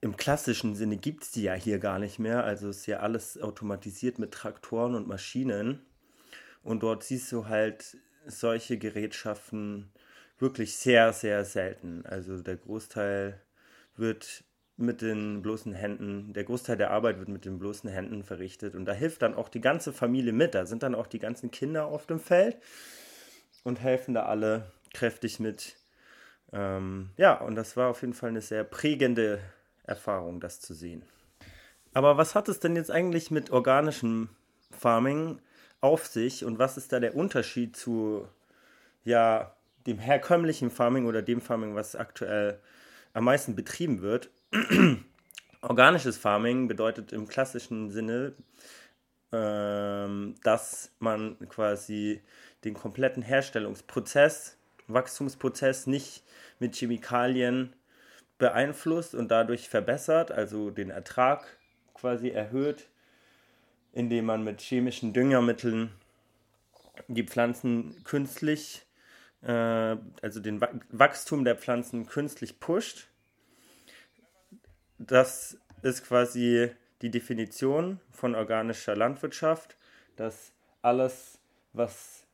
Im 0.00 0.16
klassischen 0.16 0.74
Sinne 0.74 0.96
gibt 0.96 1.24
es 1.24 1.32
die 1.32 1.42
ja 1.42 1.52
hier 1.52 1.78
gar 1.78 1.98
nicht 1.98 2.18
mehr. 2.18 2.44
Also 2.44 2.70
ist 2.70 2.86
ja 2.86 3.00
alles 3.00 3.38
automatisiert 3.38 4.18
mit 4.18 4.32
Traktoren 4.32 4.94
und 4.94 5.06
Maschinen. 5.06 5.84
Und 6.62 6.82
dort 6.82 7.04
siehst 7.04 7.30
du 7.30 7.48
halt 7.48 7.98
solche 8.24 8.78
Gerätschaften 8.78 9.92
wirklich 10.38 10.78
sehr, 10.78 11.12
sehr 11.12 11.44
selten. 11.44 12.06
Also 12.06 12.40
der 12.40 12.56
Großteil 12.56 13.38
wird 13.96 14.44
mit 14.76 15.02
den 15.02 15.42
bloßen 15.42 15.74
Händen, 15.74 16.32
der 16.32 16.44
Großteil 16.44 16.76
der 16.76 16.90
Arbeit 16.90 17.18
wird 17.18 17.28
mit 17.28 17.44
den 17.44 17.58
bloßen 17.58 17.90
Händen 17.90 18.22
verrichtet 18.22 18.74
und 18.74 18.84
da 18.84 18.92
hilft 18.92 19.22
dann 19.22 19.34
auch 19.34 19.48
die 19.48 19.60
ganze 19.60 19.92
Familie 19.92 20.32
mit. 20.32 20.54
Da 20.54 20.66
sind 20.66 20.82
dann 20.82 20.94
auch 20.94 21.06
die 21.06 21.18
ganzen 21.18 21.50
Kinder 21.50 21.86
auf 21.86 22.06
dem 22.06 22.18
Feld 22.18 22.56
und 23.64 23.80
helfen 23.80 24.14
da 24.14 24.24
alle 24.26 24.72
kräftig 24.92 25.40
mit. 25.40 25.76
Ähm, 26.52 27.10
ja, 27.16 27.40
und 27.40 27.54
das 27.54 27.76
war 27.76 27.90
auf 27.90 28.00
jeden 28.00 28.14
Fall 28.14 28.30
eine 28.30 28.40
sehr 28.40 28.64
prägende 28.64 29.40
Erfahrung, 29.84 30.40
das 30.40 30.60
zu 30.60 30.74
sehen. 30.74 31.04
Aber 31.94 32.16
was 32.16 32.34
hat 32.34 32.48
es 32.48 32.60
denn 32.60 32.76
jetzt 32.76 32.90
eigentlich 32.90 33.30
mit 33.30 33.50
organischem 33.50 34.30
Farming 34.70 35.40
auf 35.80 36.06
sich 36.06 36.44
und 36.44 36.58
was 36.58 36.76
ist 36.76 36.92
da 36.92 37.00
der 37.00 37.14
Unterschied 37.14 37.76
zu 37.76 38.26
ja, 39.04 39.54
dem 39.86 39.98
herkömmlichen 39.98 40.70
Farming 40.70 41.06
oder 41.06 41.22
dem 41.22 41.40
Farming, 41.40 41.74
was 41.74 41.96
aktuell 41.96 42.60
am 43.12 43.24
meisten 43.24 43.54
betrieben 43.54 44.00
wird? 44.00 44.30
Organisches 45.62 46.18
Farming 46.18 46.68
bedeutet 46.68 47.12
im 47.12 47.26
klassischen 47.26 47.90
Sinne, 47.90 48.34
ähm, 49.32 50.34
dass 50.42 50.90
man 50.98 51.38
quasi 51.48 52.20
den 52.64 52.74
kompletten 52.74 53.22
Herstellungsprozess, 53.22 54.58
Wachstumsprozess 54.88 55.86
nicht 55.86 56.22
mit 56.58 56.76
Chemikalien 56.76 57.74
beeinflusst 58.36 59.14
und 59.14 59.30
dadurch 59.30 59.68
verbessert, 59.68 60.32
also 60.32 60.70
den 60.70 60.90
Ertrag 60.90 61.46
quasi 61.94 62.28
erhöht, 62.28 62.88
indem 63.92 64.26
man 64.26 64.44
mit 64.44 64.60
chemischen 64.60 65.12
Düngermitteln 65.12 65.90
die 67.08 67.24
Pflanzen 67.24 68.04
künstlich, 68.04 68.84
äh, 69.42 69.96
also 70.20 70.40
den 70.40 70.60
Wachstum 70.90 71.44
der 71.44 71.56
Pflanzen 71.56 72.06
künstlich 72.06 72.60
pusht. 72.60 73.08
Das 75.06 75.58
ist 75.82 76.06
quasi 76.06 76.70
die 77.00 77.10
Definition 77.10 77.98
von 78.12 78.36
organischer 78.36 78.94
Landwirtschaft, 78.94 79.76
dass 80.14 80.52
alles, 80.80 81.40
was 81.72 82.28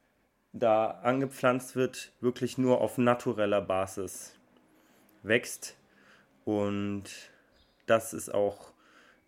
da 0.53 0.91
angepflanzt 1.03 1.77
wird, 1.77 2.13
wirklich 2.21 2.59
nur 2.59 2.83
auf 2.83 2.99
natureller 2.99 3.63
Basis 3.63 4.35
wächst. 5.23 5.77
Und 6.45 7.05
das 7.87 8.13
ist 8.13 8.35
auch 8.35 8.73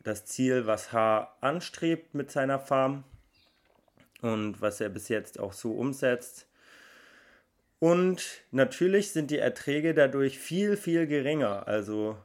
das 0.05 0.27
Ziel, 0.27 0.67
was 0.67 0.93
H 0.93 1.35
anstrebt 1.41 2.15
mit 2.15 2.31
seiner 2.31 2.59
Farm 2.59 3.05
und 4.21 4.61
was 4.61 4.83
er 4.83 4.91
bis 4.91 5.09
jetzt 5.09 5.41
auch 5.41 5.55
so 5.55 5.73
umsetzt. 5.73 6.47
Und 7.79 8.43
natürlich 8.51 9.13
sind 9.13 9.31
die 9.31 9.39
Erträge 9.39 9.95
dadurch 9.95 10.39
viel, 10.39 10.77
viel 10.77 11.07
geringer. 11.07 11.67
Also 11.67 12.19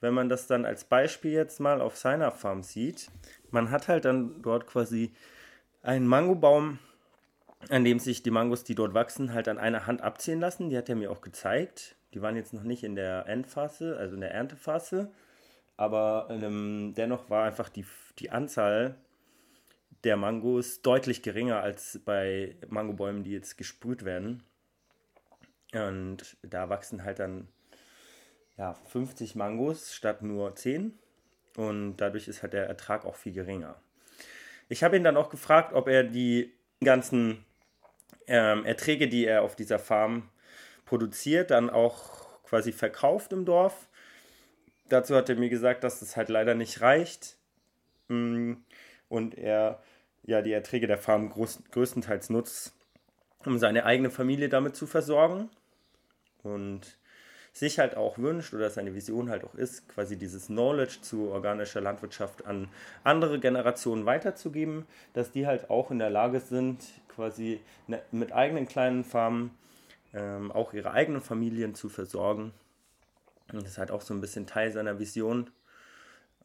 wenn 0.00 0.14
man 0.14 0.28
das 0.28 0.46
dann 0.46 0.64
als 0.64 0.84
Beispiel 0.84 1.32
jetzt 1.32 1.60
mal 1.60 1.80
auf 1.80 1.96
seiner 1.96 2.30
Farm 2.30 2.62
sieht, 2.62 3.10
man 3.50 3.70
hat 3.70 3.88
halt 3.88 4.04
dann 4.04 4.42
dort 4.42 4.66
quasi 4.66 5.12
einen 5.82 6.06
Mangobaum, 6.06 6.78
an 7.70 7.84
dem 7.84 7.98
sich 7.98 8.22
die 8.22 8.30
Mangos, 8.30 8.64
die 8.64 8.74
dort 8.74 8.94
wachsen, 8.94 9.32
halt 9.32 9.48
an 9.48 9.58
einer 9.58 9.86
Hand 9.86 10.02
abziehen 10.02 10.40
lassen. 10.40 10.70
Die 10.70 10.76
hat 10.76 10.88
er 10.88 10.94
mir 10.94 11.10
auch 11.10 11.20
gezeigt. 11.20 11.96
Die 12.14 12.22
waren 12.22 12.36
jetzt 12.36 12.54
noch 12.54 12.62
nicht 12.62 12.84
in 12.84 12.94
der 12.94 13.26
Endphase, 13.26 13.96
also 13.96 14.14
in 14.14 14.20
der 14.20 14.32
Erntephase. 14.32 15.10
Aber 15.76 16.28
ähm, 16.30 16.94
dennoch 16.96 17.30
war 17.30 17.44
einfach 17.44 17.68
die, 17.68 17.84
die 18.18 18.30
Anzahl 18.30 18.96
der 20.04 20.16
Mangos 20.16 20.82
deutlich 20.82 21.22
geringer 21.22 21.60
als 21.60 22.00
bei 22.04 22.56
Mangobäumen, 22.68 23.24
die 23.24 23.32
jetzt 23.32 23.58
gesprüht 23.58 24.04
werden. 24.04 24.42
Und 25.72 26.36
da 26.42 26.68
wachsen 26.68 27.04
halt 27.04 27.18
dann 27.18 27.48
ja, 28.58 28.74
50 28.74 29.36
Mangos 29.36 29.94
statt 29.94 30.22
nur 30.22 30.54
10. 30.54 30.98
Und 31.56 31.96
dadurch 31.96 32.28
ist 32.28 32.42
halt 32.42 32.52
der 32.52 32.66
Ertrag 32.66 33.04
auch 33.04 33.16
viel 33.16 33.32
geringer. 33.32 33.80
Ich 34.68 34.84
habe 34.84 34.96
ihn 34.96 35.04
dann 35.04 35.16
auch 35.16 35.30
gefragt, 35.30 35.72
ob 35.72 35.88
er 35.88 36.04
die 36.04 36.52
ganzen 36.84 37.44
ähm, 38.26 38.64
Erträge, 38.64 39.08
die 39.08 39.24
er 39.24 39.42
auf 39.42 39.56
dieser 39.56 39.78
Farm 39.78 40.28
produziert, 40.84 41.50
dann 41.50 41.70
auch 41.70 42.42
quasi 42.42 42.72
verkauft 42.72 43.32
im 43.32 43.44
Dorf. 43.44 43.88
Dazu 44.88 45.16
hat 45.16 45.28
er 45.28 45.36
mir 45.36 45.48
gesagt, 45.48 45.84
dass 45.84 46.00
das 46.00 46.16
halt 46.16 46.28
leider 46.28 46.54
nicht 46.54 46.80
reicht. 46.80 47.36
Mm, 48.08 48.54
und 49.08 49.36
er 49.36 49.82
ja 50.22 50.42
die 50.42 50.52
Erträge 50.52 50.86
der 50.86 50.98
Farm 50.98 51.30
größtenteils 51.30 52.30
nutzt, 52.30 52.74
um 53.44 53.58
seine 53.58 53.84
eigene 53.84 54.10
Familie 54.10 54.48
damit 54.48 54.76
zu 54.76 54.86
versorgen. 54.86 55.48
Und 56.42 56.98
sich 57.58 57.78
halt 57.78 57.96
auch 57.96 58.18
wünscht 58.18 58.54
oder 58.54 58.70
seine 58.70 58.94
Vision 58.94 59.30
halt 59.30 59.44
auch 59.44 59.54
ist, 59.54 59.88
quasi 59.88 60.16
dieses 60.16 60.46
Knowledge 60.46 60.98
zu 61.00 61.30
organischer 61.30 61.80
Landwirtschaft 61.80 62.46
an 62.46 62.68
andere 63.04 63.40
Generationen 63.40 64.06
weiterzugeben, 64.06 64.86
dass 65.12 65.32
die 65.32 65.46
halt 65.46 65.68
auch 65.70 65.90
in 65.90 65.98
der 65.98 66.10
Lage 66.10 66.40
sind, 66.40 66.84
quasi 67.08 67.60
ne, 67.86 68.00
mit 68.12 68.32
eigenen 68.32 68.68
kleinen 68.68 69.04
Farmen 69.04 69.50
ähm, 70.14 70.52
auch 70.52 70.72
ihre 70.72 70.92
eigenen 70.92 71.20
Familien 71.20 71.74
zu 71.74 71.88
versorgen. 71.88 72.52
Und 73.52 73.62
das 73.62 73.72
ist 73.72 73.78
halt 73.78 73.90
auch 73.90 74.02
so 74.02 74.14
ein 74.14 74.20
bisschen 74.20 74.46
Teil 74.46 74.72
seiner 74.72 74.98
Vision. 74.98 75.50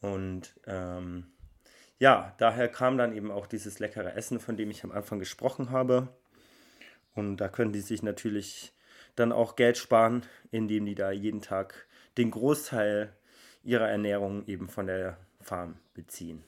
Und 0.01 0.53
ähm, 0.65 1.27
ja, 1.99 2.33
daher 2.37 2.69
kam 2.69 2.97
dann 2.97 3.15
eben 3.15 3.31
auch 3.31 3.45
dieses 3.45 3.79
leckere 3.79 4.15
Essen, 4.15 4.39
von 4.39 4.57
dem 4.57 4.71
ich 4.71 4.83
am 4.83 4.91
Anfang 4.91 5.19
gesprochen 5.19 5.69
habe. 5.69 6.07
Und 7.13 7.37
da 7.37 7.49
können 7.49 7.71
die 7.71 7.81
sich 7.81 8.01
natürlich 8.01 8.73
dann 9.15 9.31
auch 9.31 9.55
Geld 9.55 9.77
sparen, 9.77 10.23
indem 10.51 10.85
die 10.85 10.95
da 10.95 11.11
jeden 11.11 11.41
Tag 11.41 11.87
den 12.17 12.31
Großteil 12.31 13.13
ihrer 13.63 13.89
Ernährung 13.89 14.45
eben 14.47 14.67
von 14.67 14.87
der 14.87 15.17
Farm 15.41 15.77
beziehen. 15.93 16.43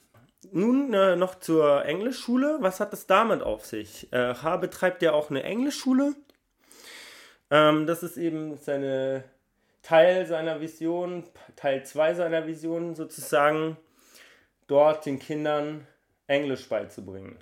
Nun 0.51 0.93
äh, 0.93 1.15
noch 1.15 1.35
zur 1.35 1.85
Englischschule. 1.85 2.57
Was 2.59 2.79
hat 2.79 2.93
es 2.93 3.07
damit 3.07 3.41
auf 3.41 3.65
sich? 3.65 4.11
Äh, 4.13 4.35
H 4.35 4.57
betreibt 4.57 5.01
ja 5.01 5.13
auch 5.13 5.29
eine 5.29 5.43
Englischschule. 5.43 6.15
Ähm, 7.49 7.87
das 7.87 8.03
ist 8.03 8.17
eben 8.17 8.57
seine 8.57 9.23
Teil 9.81 10.25
seiner 10.25 10.61
Vision, 10.61 11.23
Teil 11.55 11.85
2 11.85 12.15
seiner 12.15 12.47
Vision 12.47 12.95
sozusagen, 12.95 13.77
dort 14.67 15.05
den 15.05 15.19
Kindern 15.19 15.85
Englisch 16.27 16.67
beizubringen. 16.67 17.37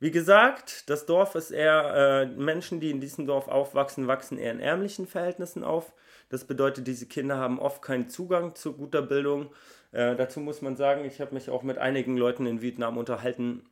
Wie 0.00 0.12
gesagt, 0.12 0.88
das 0.90 1.06
Dorf 1.06 1.34
ist 1.34 1.50
eher, 1.50 1.94
äh, 2.22 2.26
Menschen, 2.26 2.78
die 2.78 2.90
in 2.90 3.00
diesem 3.00 3.26
Dorf 3.26 3.48
aufwachsen, 3.48 4.06
wachsen 4.06 4.38
eher 4.38 4.52
in 4.52 4.60
ärmlichen 4.60 5.08
Verhältnissen 5.08 5.64
auf. 5.64 5.92
Das 6.28 6.44
bedeutet, 6.44 6.86
diese 6.86 7.06
Kinder 7.06 7.36
haben 7.36 7.58
oft 7.58 7.82
keinen 7.82 8.08
Zugang 8.08 8.54
zu 8.54 8.74
guter 8.74 9.02
Bildung. 9.02 9.50
Äh, 9.90 10.14
dazu 10.14 10.38
muss 10.38 10.62
man 10.62 10.76
sagen, 10.76 11.04
ich 11.04 11.20
habe 11.20 11.34
mich 11.34 11.50
auch 11.50 11.64
mit 11.64 11.78
einigen 11.78 12.16
Leuten 12.16 12.46
in 12.46 12.62
Vietnam 12.62 12.96
unterhalten, 12.96 13.64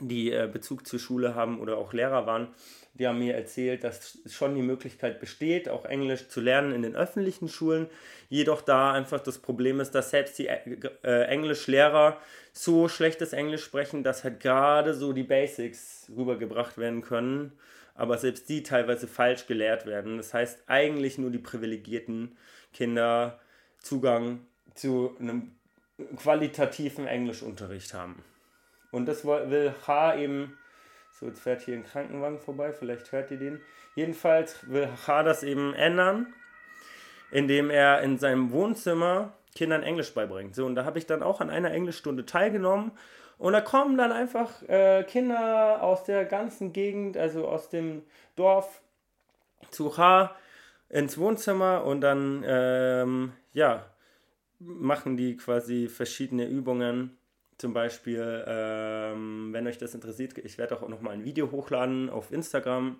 die 0.00 0.32
äh, 0.32 0.48
Bezug 0.50 0.86
zur 0.86 0.98
Schule 0.98 1.34
haben 1.34 1.60
oder 1.60 1.76
auch 1.76 1.92
Lehrer 1.92 2.26
waren. 2.26 2.48
Die 2.94 3.06
haben 3.06 3.18
mir 3.18 3.34
erzählt, 3.34 3.84
dass 3.84 4.18
schon 4.26 4.54
die 4.54 4.62
Möglichkeit 4.62 5.18
besteht, 5.18 5.68
auch 5.68 5.84
Englisch 5.84 6.28
zu 6.28 6.40
lernen 6.40 6.72
in 6.72 6.82
den 6.82 6.94
öffentlichen 6.94 7.48
Schulen. 7.48 7.88
Jedoch 8.28 8.60
da 8.60 8.92
einfach 8.92 9.20
das 9.20 9.38
Problem 9.38 9.80
ist, 9.80 9.92
dass 9.92 10.10
selbst 10.10 10.38
die 10.38 10.48
äh, 10.48 10.60
äh 11.02 11.24
Englischlehrer 11.24 12.18
so 12.52 12.88
schlechtes 12.88 13.32
Englisch 13.32 13.64
sprechen, 13.64 14.02
dass 14.02 14.24
halt 14.24 14.40
gerade 14.40 14.94
so 14.94 15.12
die 15.12 15.22
Basics 15.22 16.10
rübergebracht 16.14 16.78
werden 16.78 17.02
können, 17.02 17.52
aber 17.94 18.18
selbst 18.18 18.48
die 18.48 18.62
teilweise 18.62 19.06
falsch 19.06 19.46
gelehrt 19.46 19.86
werden. 19.86 20.16
Das 20.16 20.34
heißt, 20.34 20.64
eigentlich 20.66 21.18
nur 21.18 21.30
die 21.30 21.38
privilegierten 21.38 22.36
Kinder 22.72 23.38
Zugang 23.78 24.40
zu 24.74 25.16
einem 25.18 25.52
qualitativen 26.16 27.06
Englischunterricht 27.06 27.94
haben. 27.94 28.22
Und 28.92 29.06
das 29.06 29.24
will 29.24 29.74
H 29.86 30.16
eben, 30.16 30.56
so 31.10 31.26
jetzt 31.26 31.40
fährt 31.40 31.62
hier 31.62 31.74
ein 31.74 31.84
Krankenwagen 31.84 32.38
vorbei, 32.38 32.72
vielleicht 32.72 33.10
hört 33.10 33.32
ihr 33.32 33.38
den. 33.38 33.60
Jedenfalls 33.96 34.70
will 34.70 34.88
H 35.06 35.22
das 35.24 35.42
eben 35.42 35.74
ändern, 35.74 36.32
indem 37.32 37.70
er 37.70 38.02
in 38.02 38.18
seinem 38.18 38.52
Wohnzimmer 38.52 39.32
Kindern 39.54 39.82
Englisch 39.82 40.14
beibringt. 40.14 40.54
So, 40.54 40.66
und 40.66 40.76
da 40.76 40.84
habe 40.84 40.98
ich 40.98 41.06
dann 41.06 41.22
auch 41.22 41.40
an 41.40 41.50
einer 41.50 41.72
Englischstunde 41.72 42.24
teilgenommen. 42.24 42.92
Und 43.38 43.54
da 43.54 43.60
kommen 43.60 43.98
dann 43.98 44.12
einfach 44.12 44.62
äh, 44.68 45.04
Kinder 45.04 45.82
aus 45.82 46.04
der 46.04 46.24
ganzen 46.24 46.72
Gegend, 46.72 47.16
also 47.16 47.48
aus 47.48 47.70
dem 47.70 48.02
Dorf 48.36 48.82
zu 49.70 49.96
H 49.96 50.36
ins 50.88 51.18
Wohnzimmer 51.18 51.84
und 51.84 52.02
dann, 52.02 52.44
ähm, 52.46 53.32
ja, 53.52 53.86
machen 54.58 55.16
die 55.16 55.36
quasi 55.36 55.88
verschiedene 55.88 56.46
Übungen. 56.46 57.18
Zum 57.58 57.72
Beispiel, 57.72 58.44
ähm, 58.46 59.52
wenn 59.52 59.66
euch 59.66 59.78
das 59.78 59.94
interessiert, 59.94 60.36
ich 60.38 60.58
werde 60.58 60.76
auch 60.76 60.88
noch 60.88 61.00
mal 61.00 61.10
ein 61.10 61.24
Video 61.24 61.50
hochladen 61.50 62.10
auf 62.10 62.32
Instagram 62.32 62.98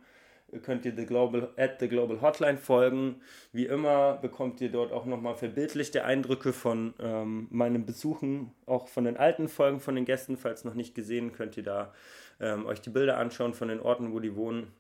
könnt 0.61 0.85
ihr 0.85 0.95
the 0.95 1.07
Global, 1.07 1.51
at 1.57 1.81
The 1.81 1.89
Global 1.89 2.21
Hotline 2.21 2.59
folgen. 2.59 3.21
Wie 3.53 3.67
immer 3.67 4.15
bekommt 4.15 4.61
ihr 4.61 4.71
dort 4.71 4.93
auch 4.93 5.07
nochmal 5.07 5.35
verbildlichte 5.35 6.05
Eindrücke 6.05 6.53
von 6.53 6.95
ähm, 7.01 7.47
meinen 7.51 7.87
Besuchen, 7.87 8.53
auch 8.67 8.89
von 8.89 9.05
den 9.05 9.17
alten 9.17 9.49
Folgen 9.49 9.81
von 9.81 9.95
den 9.95 10.05
Gästen. 10.05 10.37
Falls 10.37 10.65
noch 10.65 10.75
nicht 10.75 10.95
gesehen, 10.95 11.33
könnt 11.33 11.57
ihr 11.57 11.63
da 11.63 11.95
ähm, 12.41 12.67
euch 12.67 12.81
die 12.81 12.91
Bilder 12.91 13.17
anschauen 13.17 13.55
von 13.55 13.69
den 13.69 13.81
Orten, 13.81 14.13
wo 14.13 14.21
die 14.21 14.37
wohnen. 14.37 14.73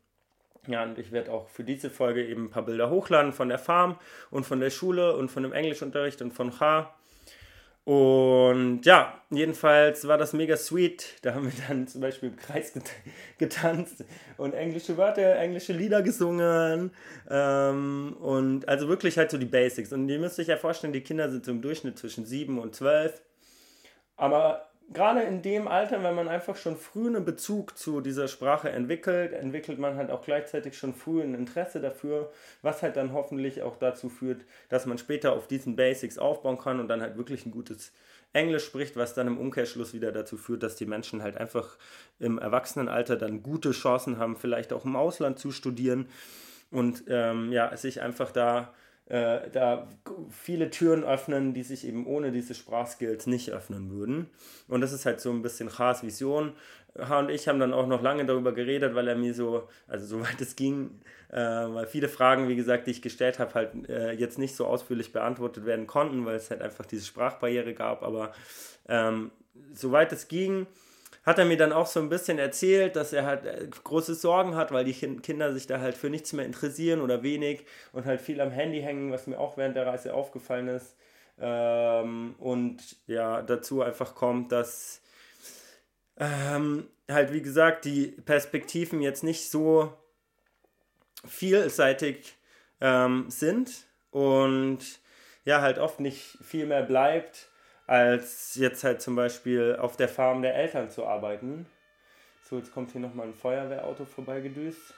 Ja, 0.68 0.84
und 0.84 0.98
ich 0.98 1.10
werde 1.10 1.32
auch 1.32 1.48
für 1.48 1.64
diese 1.64 1.90
Folge 1.90 2.24
eben 2.24 2.44
ein 2.44 2.50
paar 2.50 2.64
Bilder 2.64 2.90
hochladen 2.90 3.32
von 3.32 3.48
der 3.48 3.58
Farm 3.58 3.98
und 4.30 4.44
von 4.44 4.60
der 4.60 4.70
Schule 4.70 5.16
und 5.16 5.28
von 5.30 5.42
dem 5.42 5.52
Englischunterricht 5.52 6.22
und 6.22 6.32
von 6.32 6.60
H. 6.60 6.94
Und 7.84 8.82
ja, 8.86 9.20
jedenfalls 9.30 10.06
war 10.06 10.16
das 10.16 10.32
mega 10.32 10.56
sweet. 10.56 11.16
Da 11.22 11.34
haben 11.34 11.44
wir 11.46 11.52
dann 11.68 11.88
zum 11.88 12.00
Beispiel 12.00 12.28
im 12.28 12.36
Kreis 12.36 12.72
get 12.72 12.84
getanzt 13.38 14.04
und 14.36 14.54
englische 14.54 14.96
Wörter, 14.96 15.36
englische 15.36 15.72
Lieder 15.72 16.02
gesungen. 16.02 16.92
Ähm, 17.28 18.16
und 18.20 18.68
also 18.68 18.88
wirklich 18.88 19.18
halt 19.18 19.32
so 19.32 19.38
die 19.38 19.46
Basics. 19.46 19.92
Und 19.92 20.08
ihr 20.08 20.20
müsst 20.20 20.38
euch 20.38 20.46
ja 20.46 20.56
vorstellen, 20.56 20.92
die 20.92 21.00
Kinder 21.00 21.28
sind 21.28 21.44
so 21.44 21.50
im 21.50 21.60
Durchschnitt 21.60 21.98
zwischen 21.98 22.24
7 22.24 22.58
und 22.58 22.76
12. 22.76 23.20
Aber 24.16 24.71
gerade 24.92 25.22
in 25.22 25.42
dem 25.42 25.68
Alter, 25.68 26.02
wenn 26.02 26.14
man 26.14 26.28
einfach 26.28 26.56
schon 26.56 26.76
früh 26.76 27.06
einen 27.06 27.24
Bezug 27.24 27.76
zu 27.76 28.00
dieser 28.00 28.28
Sprache 28.28 28.70
entwickelt, 28.70 29.32
entwickelt 29.32 29.78
man 29.78 29.96
halt 29.96 30.10
auch 30.10 30.22
gleichzeitig 30.22 30.76
schon 30.76 30.94
früh 30.94 31.22
ein 31.22 31.34
Interesse 31.34 31.80
dafür, 31.80 32.30
was 32.62 32.82
halt 32.82 32.96
dann 32.96 33.12
hoffentlich 33.12 33.62
auch 33.62 33.76
dazu 33.76 34.08
führt, 34.08 34.42
dass 34.68 34.86
man 34.86 34.98
später 34.98 35.32
auf 35.32 35.46
diesen 35.46 35.76
Basics 35.76 36.18
aufbauen 36.18 36.58
kann 36.58 36.80
und 36.80 36.88
dann 36.88 37.00
halt 37.00 37.16
wirklich 37.16 37.46
ein 37.46 37.50
gutes 37.50 37.92
Englisch 38.32 38.64
spricht, 38.64 38.96
was 38.96 39.14
dann 39.14 39.26
im 39.26 39.38
Umkehrschluss 39.38 39.92
wieder 39.92 40.10
dazu 40.10 40.36
führt, 40.36 40.62
dass 40.62 40.76
die 40.76 40.86
Menschen 40.86 41.22
halt 41.22 41.36
einfach 41.36 41.76
im 42.18 42.38
Erwachsenenalter 42.38 43.16
dann 43.16 43.42
gute 43.42 43.72
Chancen 43.72 44.18
haben, 44.18 44.36
vielleicht 44.36 44.72
auch 44.72 44.84
im 44.84 44.96
Ausland 44.96 45.38
zu 45.38 45.50
studieren 45.50 46.08
und 46.70 47.04
ähm, 47.08 47.52
ja, 47.52 47.76
sich 47.76 48.00
einfach 48.00 48.32
da 48.32 48.72
äh, 49.12 49.50
da 49.50 49.88
viele 50.30 50.70
Türen 50.70 51.04
öffnen, 51.04 51.52
die 51.52 51.62
sich 51.62 51.86
eben 51.86 52.06
ohne 52.06 52.32
diese 52.32 52.54
Sprachskills 52.54 53.26
nicht 53.26 53.50
öffnen 53.50 53.90
würden. 53.90 54.30
Und 54.68 54.80
das 54.80 54.94
ist 54.94 55.04
halt 55.04 55.20
so 55.20 55.30
ein 55.30 55.42
bisschen 55.42 55.78
Haas 55.78 56.02
Vision. 56.02 56.54
Ha 56.98 57.18
und 57.18 57.30
ich 57.30 57.46
haben 57.46 57.60
dann 57.60 57.74
auch 57.74 57.86
noch 57.86 58.00
lange 58.00 58.24
darüber 58.24 58.52
geredet, 58.52 58.94
weil 58.94 59.08
er 59.08 59.14
mir 59.14 59.34
so, 59.34 59.68
also 59.86 60.06
soweit 60.06 60.40
es 60.40 60.56
ging, 60.56 60.98
äh, 61.28 61.36
weil 61.36 61.86
viele 61.86 62.08
Fragen, 62.08 62.48
wie 62.48 62.56
gesagt, 62.56 62.86
die 62.86 62.92
ich 62.92 63.02
gestellt 63.02 63.38
habe, 63.38 63.52
halt 63.52 63.86
äh, 63.90 64.12
jetzt 64.12 64.38
nicht 64.38 64.56
so 64.56 64.64
ausführlich 64.64 65.12
beantwortet 65.12 65.66
werden 65.66 65.86
konnten, 65.86 66.24
weil 66.24 66.36
es 66.36 66.50
halt 66.50 66.62
einfach 66.62 66.86
diese 66.86 67.04
Sprachbarriere 67.04 67.74
gab. 67.74 68.02
Aber 68.02 68.32
ähm, 68.88 69.30
soweit 69.74 70.10
es 70.12 70.28
ging, 70.28 70.66
hat 71.24 71.38
er 71.38 71.44
mir 71.44 71.56
dann 71.56 71.72
auch 71.72 71.86
so 71.86 72.00
ein 72.00 72.08
bisschen 72.08 72.38
erzählt, 72.38 72.96
dass 72.96 73.12
er 73.12 73.24
halt 73.24 73.44
äh, 73.44 73.68
große 73.84 74.14
Sorgen 74.14 74.56
hat, 74.56 74.72
weil 74.72 74.84
die 74.84 74.92
Kinder 74.92 75.52
sich 75.52 75.66
da 75.66 75.80
halt 75.80 75.96
für 75.96 76.10
nichts 76.10 76.32
mehr 76.32 76.44
interessieren 76.44 77.00
oder 77.00 77.22
wenig 77.22 77.64
und 77.92 78.06
halt 78.06 78.20
viel 78.20 78.40
am 78.40 78.50
Handy 78.50 78.80
hängen, 78.80 79.12
was 79.12 79.26
mir 79.26 79.38
auch 79.38 79.56
während 79.56 79.76
der 79.76 79.86
Reise 79.86 80.14
aufgefallen 80.14 80.68
ist. 80.68 80.96
Ähm, 81.38 82.34
und 82.38 82.78
ja, 83.06 83.42
dazu 83.42 83.82
einfach 83.82 84.14
kommt, 84.14 84.52
dass 84.52 85.00
ähm, 86.18 86.88
halt, 87.10 87.32
wie 87.32 87.42
gesagt, 87.42 87.84
die 87.84 88.08
Perspektiven 88.08 89.00
jetzt 89.00 89.22
nicht 89.22 89.50
so 89.50 89.92
vielseitig 91.24 92.36
ähm, 92.80 93.26
sind 93.28 93.86
und 94.10 94.80
ja, 95.44 95.60
halt 95.60 95.78
oft 95.78 96.00
nicht 96.00 96.38
viel 96.42 96.66
mehr 96.66 96.82
bleibt 96.82 97.48
als 97.92 98.54
jetzt 98.54 98.84
halt 98.84 99.02
zum 99.02 99.16
Beispiel 99.16 99.76
auf 99.78 99.98
der 99.98 100.08
Farm 100.08 100.40
der 100.40 100.54
Eltern 100.54 100.88
zu 100.88 101.06
arbeiten. 101.06 101.66
So, 102.48 102.56
jetzt 102.56 102.72
kommt 102.72 102.90
hier 102.92 103.02
nochmal 103.02 103.26
ein 103.26 103.34
Feuerwehrauto 103.34 104.06
vorbeigedüst. 104.06 104.94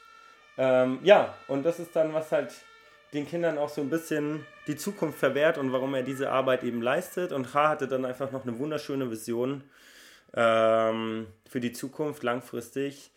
Ähm, 0.56 1.00
ja, 1.02 1.34
und 1.48 1.64
das 1.64 1.80
ist 1.80 1.96
dann, 1.96 2.14
was 2.14 2.30
halt 2.30 2.52
den 3.12 3.26
Kindern 3.26 3.58
auch 3.58 3.68
so 3.68 3.80
ein 3.80 3.90
bisschen 3.90 4.46
die 4.68 4.76
Zukunft 4.76 5.18
verwehrt 5.18 5.58
und 5.58 5.72
warum 5.72 5.92
er 5.96 6.04
diese 6.04 6.30
Arbeit 6.30 6.62
eben 6.62 6.82
leistet. 6.82 7.32
Und 7.32 7.52
H 7.52 7.68
hatte 7.68 7.88
dann 7.88 8.04
einfach 8.04 8.30
noch 8.30 8.44
eine 8.46 8.56
wunderschöne 8.60 9.10
Vision 9.10 9.64
ähm, 10.32 11.26
für 11.48 11.58
die 11.58 11.72
Zukunft 11.72 12.22
langfristig. 12.22 13.10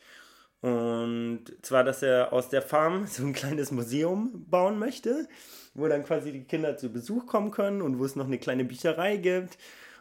Und 0.62 1.43
zwar, 1.62 1.84
dass 1.84 2.02
er 2.02 2.34
aus 2.34 2.50
der 2.50 2.62
Farm 2.62 3.06
so 3.08 3.24
ein 3.24 3.34
kleines 3.34 3.72
Museum 3.72 4.46
bauen 4.50 4.80
möchte, 4.80 5.28
wo 5.74 5.88
dann 5.88 6.04
quasi 6.04 6.32
die 6.32 6.43
Kinder 6.43 6.78
zu 6.78 6.91
Besuch 6.91 7.26
kommen 7.26 7.52
können 7.52 7.82
und 7.82 8.00
wo 8.00 8.06
es 8.06 8.15
noch 8.15 8.26
eine 8.26 8.39
kleine 8.39 8.65
Bücherei 8.65 9.17
gibt. 9.17 9.58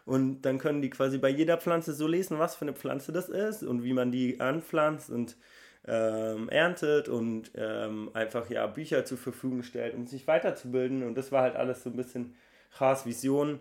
Und 0.06 0.42
dann 0.42 0.58
können 0.58 0.82
die 0.82 0.90
quasi 0.90 1.18
bei 1.18 1.28
jeder 1.28 1.58
Pflanze 1.58 1.92
so 1.92 2.06
lesen, 2.06 2.38
was 2.38 2.54
für 2.54 2.62
eine 2.62 2.74
Pflanze 2.74 3.12
das 3.12 3.28
ist 3.28 3.64
und 3.64 3.82
wie 3.82 3.92
man 3.92 4.12
die 4.12 4.40
anpflanzt 4.40 5.10
und 5.10 5.36
ähm, 5.86 6.48
erntet 6.48 7.08
und 7.08 7.50
ähm, 7.56 8.10
einfach 8.14 8.48
ja 8.48 8.66
Bücher 8.66 9.04
zur 9.04 9.18
Verfügung 9.18 9.62
stellt, 9.62 9.94
um 9.94 10.06
sich 10.06 10.26
weiterzubilden. 10.26 11.02
Und 11.02 11.16
das 11.16 11.32
war 11.32 11.42
halt 11.42 11.56
alles 11.56 11.82
so 11.82 11.90
ein 11.90 11.96
bisschen 11.96 12.36
Haas 12.78 13.04
Vision, 13.04 13.60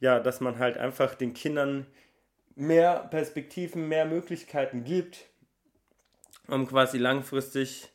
ja, 0.00 0.20
dass 0.20 0.40
man 0.40 0.58
halt 0.58 0.78
einfach 0.78 1.14
den 1.14 1.32
Kindern 1.32 1.86
mehr 2.54 3.06
Perspektiven, 3.10 3.88
mehr 3.88 4.04
Möglichkeiten 4.04 4.84
gibt, 4.84 5.26
um 6.48 6.66
quasi 6.66 6.98
langfristig 6.98 7.92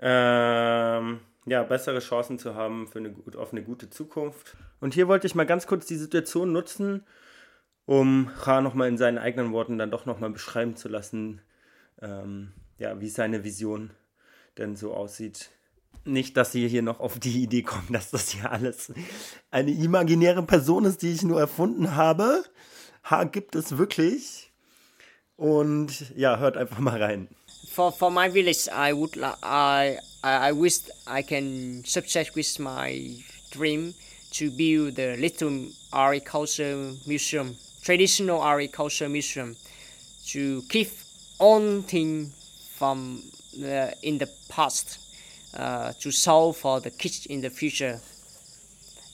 ähm, 0.00 1.20
ja, 1.46 1.62
bessere 1.62 2.00
Chancen 2.00 2.38
zu 2.38 2.54
haben 2.54 2.88
für 2.88 2.98
eine, 2.98 3.14
auf 3.36 3.52
eine 3.52 3.62
gute 3.62 3.90
Zukunft. 3.90 4.56
Und 4.80 4.94
hier 4.94 5.08
wollte 5.08 5.26
ich 5.26 5.34
mal 5.34 5.46
ganz 5.46 5.66
kurz 5.66 5.86
die 5.86 5.96
Situation 5.96 6.52
nutzen, 6.52 7.04
um 7.86 8.30
Ra 8.40 8.60
nochmal 8.60 8.88
in 8.88 8.98
seinen 8.98 9.18
eigenen 9.18 9.52
Worten 9.52 9.78
dann 9.78 9.90
doch 9.90 10.06
nochmal 10.06 10.30
beschreiben 10.30 10.76
zu 10.76 10.88
lassen, 10.88 11.40
ähm, 12.00 12.52
ja, 12.78 13.00
wie 13.00 13.08
seine 13.08 13.44
Vision 13.44 13.90
denn 14.58 14.76
so 14.76 14.94
aussieht. 14.94 15.50
Nicht, 16.04 16.36
dass 16.36 16.54
ihr 16.54 16.68
hier 16.68 16.82
noch 16.82 17.00
auf 17.00 17.18
die 17.18 17.42
Idee 17.42 17.62
kommt, 17.62 17.94
dass 17.94 18.10
das 18.10 18.30
hier 18.30 18.50
alles 18.50 18.92
eine 19.50 19.70
imaginäre 19.70 20.42
Person 20.42 20.84
ist, 20.84 21.02
die 21.02 21.12
ich 21.12 21.22
nur 21.22 21.40
erfunden 21.40 21.94
habe. 21.94 22.44
Ha 23.04 23.24
gibt 23.24 23.54
es 23.54 23.78
wirklich. 23.78 24.52
Und 25.36 26.14
ja, 26.16 26.38
hört 26.38 26.56
einfach 26.56 26.78
mal 26.78 27.02
rein. 27.02 27.28
For 27.74 27.90
for 27.90 28.08
my 28.08 28.28
village, 28.28 28.68
I 28.68 28.92
would 28.92 29.18
I 29.42 29.98
I 30.22 30.52
wish 30.52 30.78
I 31.08 31.22
can 31.22 31.82
success 31.84 32.32
with 32.32 32.60
my 32.60 33.16
dream 33.50 33.94
to 34.34 34.50
build 34.52 34.94
the 34.94 35.16
little 35.16 35.70
agriculture 35.92 36.92
museum, 37.04 37.56
traditional 37.82 38.44
agriculture 38.44 39.08
museum, 39.08 39.56
to 40.26 40.62
keep 40.68 40.88
on 41.40 41.82
thing 41.82 42.30
from 42.76 43.24
the, 43.58 43.92
in 44.04 44.18
the 44.18 44.28
past 44.48 45.00
uh, 45.54 45.92
to 45.98 46.12
solve 46.12 46.56
for 46.56 46.78
the 46.78 46.90
kids 46.90 47.26
in 47.26 47.40
the 47.40 47.50
future. 47.50 47.98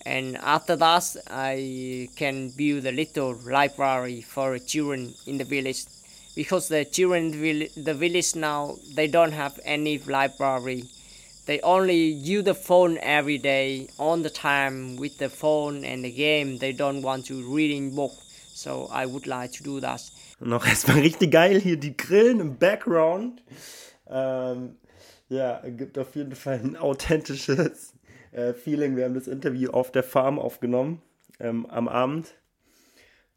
And 0.04 0.36
after 0.36 0.76
that, 0.76 1.16
I 1.30 2.10
can 2.14 2.50
build 2.50 2.84
a 2.84 2.92
little 2.92 3.36
library 3.36 4.20
for 4.20 4.58
children 4.58 5.14
in 5.26 5.38
the 5.38 5.44
village 5.44 5.86
because 6.40 6.68
the 6.68 6.86
children 6.86 7.32
the 7.88 7.92
village 7.92 8.34
now 8.34 8.74
they 8.94 9.06
don't 9.06 9.32
have 9.32 9.60
any 9.62 9.98
library. 9.98 10.84
They 11.44 11.60
only 11.60 12.02
use 12.32 12.44
the 12.44 12.54
phone 12.54 12.96
every 13.02 13.36
day 13.36 13.88
on 13.98 14.22
the 14.22 14.30
time 14.30 14.96
with 14.96 15.18
the 15.18 15.28
phone 15.28 15.84
and 15.84 16.02
the 16.02 16.10
game. 16.10 16.56
They 16.56 16.72
don't 16.72 17.02
want 17.02 17.26
to 17.26 17.34
reading 17.54 17.94
book 17.94 18.12
so 18.54 18.88
i 18.90 19.04
would 19.04 19.26
like 19.26 19.52
to 19.58 19.62
do 19.62 19.80
that. 19.80 20.00
Noch 20.40 20.66
erstmal 20.72 21.00
richtig 21.00 21.30
geil 21.30 21.60
hier 21.60 21.76
die 21.76 21.94
Grillen 21.94 22.40
im 22.40 22.56
Background. 22.56 23.42
Ähm, 24.08 24.76
ja 25.28 25.60
gibt 25.68 25.98
auf 25.98 26.16
jeden 26.16 26.34
Fall 26.34 26.60
ein 26.64 26.76
authentisches 26.76 27.92
äh, 28.32 28.54
Feeling. 28.54 28.96
Wir 28.96 29.04
haben 29.04 29.14
das 29.14 29.28
Interview 29.28 29.72
auf 29.72 29.92
der 29.92 30.04
Farm 30.04 30.38
aufgenommen 30.38 31.02
ähm, 31.38 31.66
am 31.66 31.86
Abend 31.86 32.34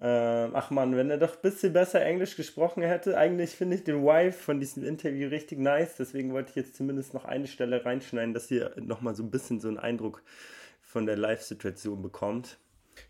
äh, 0.03 0.49
ach 0.51 0.69
man, 0.69 0.97
wenn 0.97 1.09
er 1.09 1.17
doch 1.17 1.35
ein 1.35 1.41
bisschen 1.41 1.71
besser 1.71 2.03
Englisch 2.03 2.35
gesprochen 2.35 2.83
hätte. 2.83 3.17
Eigentlich 3.17 3.51
finde 3.51 3.77
ich 3.77 3.85
den 3.85 4.03
Wife 4.03 4.37
von 4.37 4.59
diesem 4.59 4.83
Interview 4.83 5.29
richtig 5.29 5.59
nice. 5.59 5.95
Deswegen 5.97 6.33
wollte 6.33 6.49
ich 6.49 6.57
jetzt 6.57 6.75
zumindest 6.75 7.13
noch 7.13 7.23
eine 7.23 7.47
Stelle 7.47 7.85
reinschneiden, 7.85 8.33
dass 8.33 8.51
ihr 8.51 8.73
nochmal 8.75 9.15
so 9.15 9.23
ein 9.23 9.31
bisschen 9.31 9.61
so 9.61 9.69
einen 9.69 9.79
Eindruck 9.79 10.21
von 10.81 11.05
der 11.05 11.15
Live-Situation 11.15 12.01
bekommt. 12.01 12.57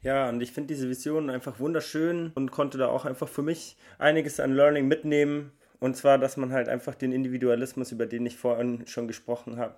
Ja, 0.03 0.29
und 0.29 0.39
ich 0.41 0.51
finde 0.51 0.67
diese 0.67 0.88
Vision 0.88 1.32
einfach 1.32 1.60
wunderschön 1.60 2.32
und 2.36 2.51
konnte 2.51 2.77
da 2.77 2.89
auch 2.89 3.06
einfach 3.06 3.27
für 3.27 3.41
mich 3.41 3.75
einiges 3.97 4.39
an 4.39 4.53
Learning 4.53 4.88
mitnehmen. 4.88 5.51
Und 5.79 5.97
zwar, 5.97 6.19
dass 6.19 6.38
man 6.38 6.53
halt 6.53 6.69
einfach 6.69 6.93
den 6.93 7.12
Individualismus, 7.12 7.91
über 7.91 8.06
den 8.06 8.23
ich 8.27 8.38
vorhin 8.38 8.86
schon 8.86 9.08
gesprochen 9.08 9.58
habe, 9.58 9.75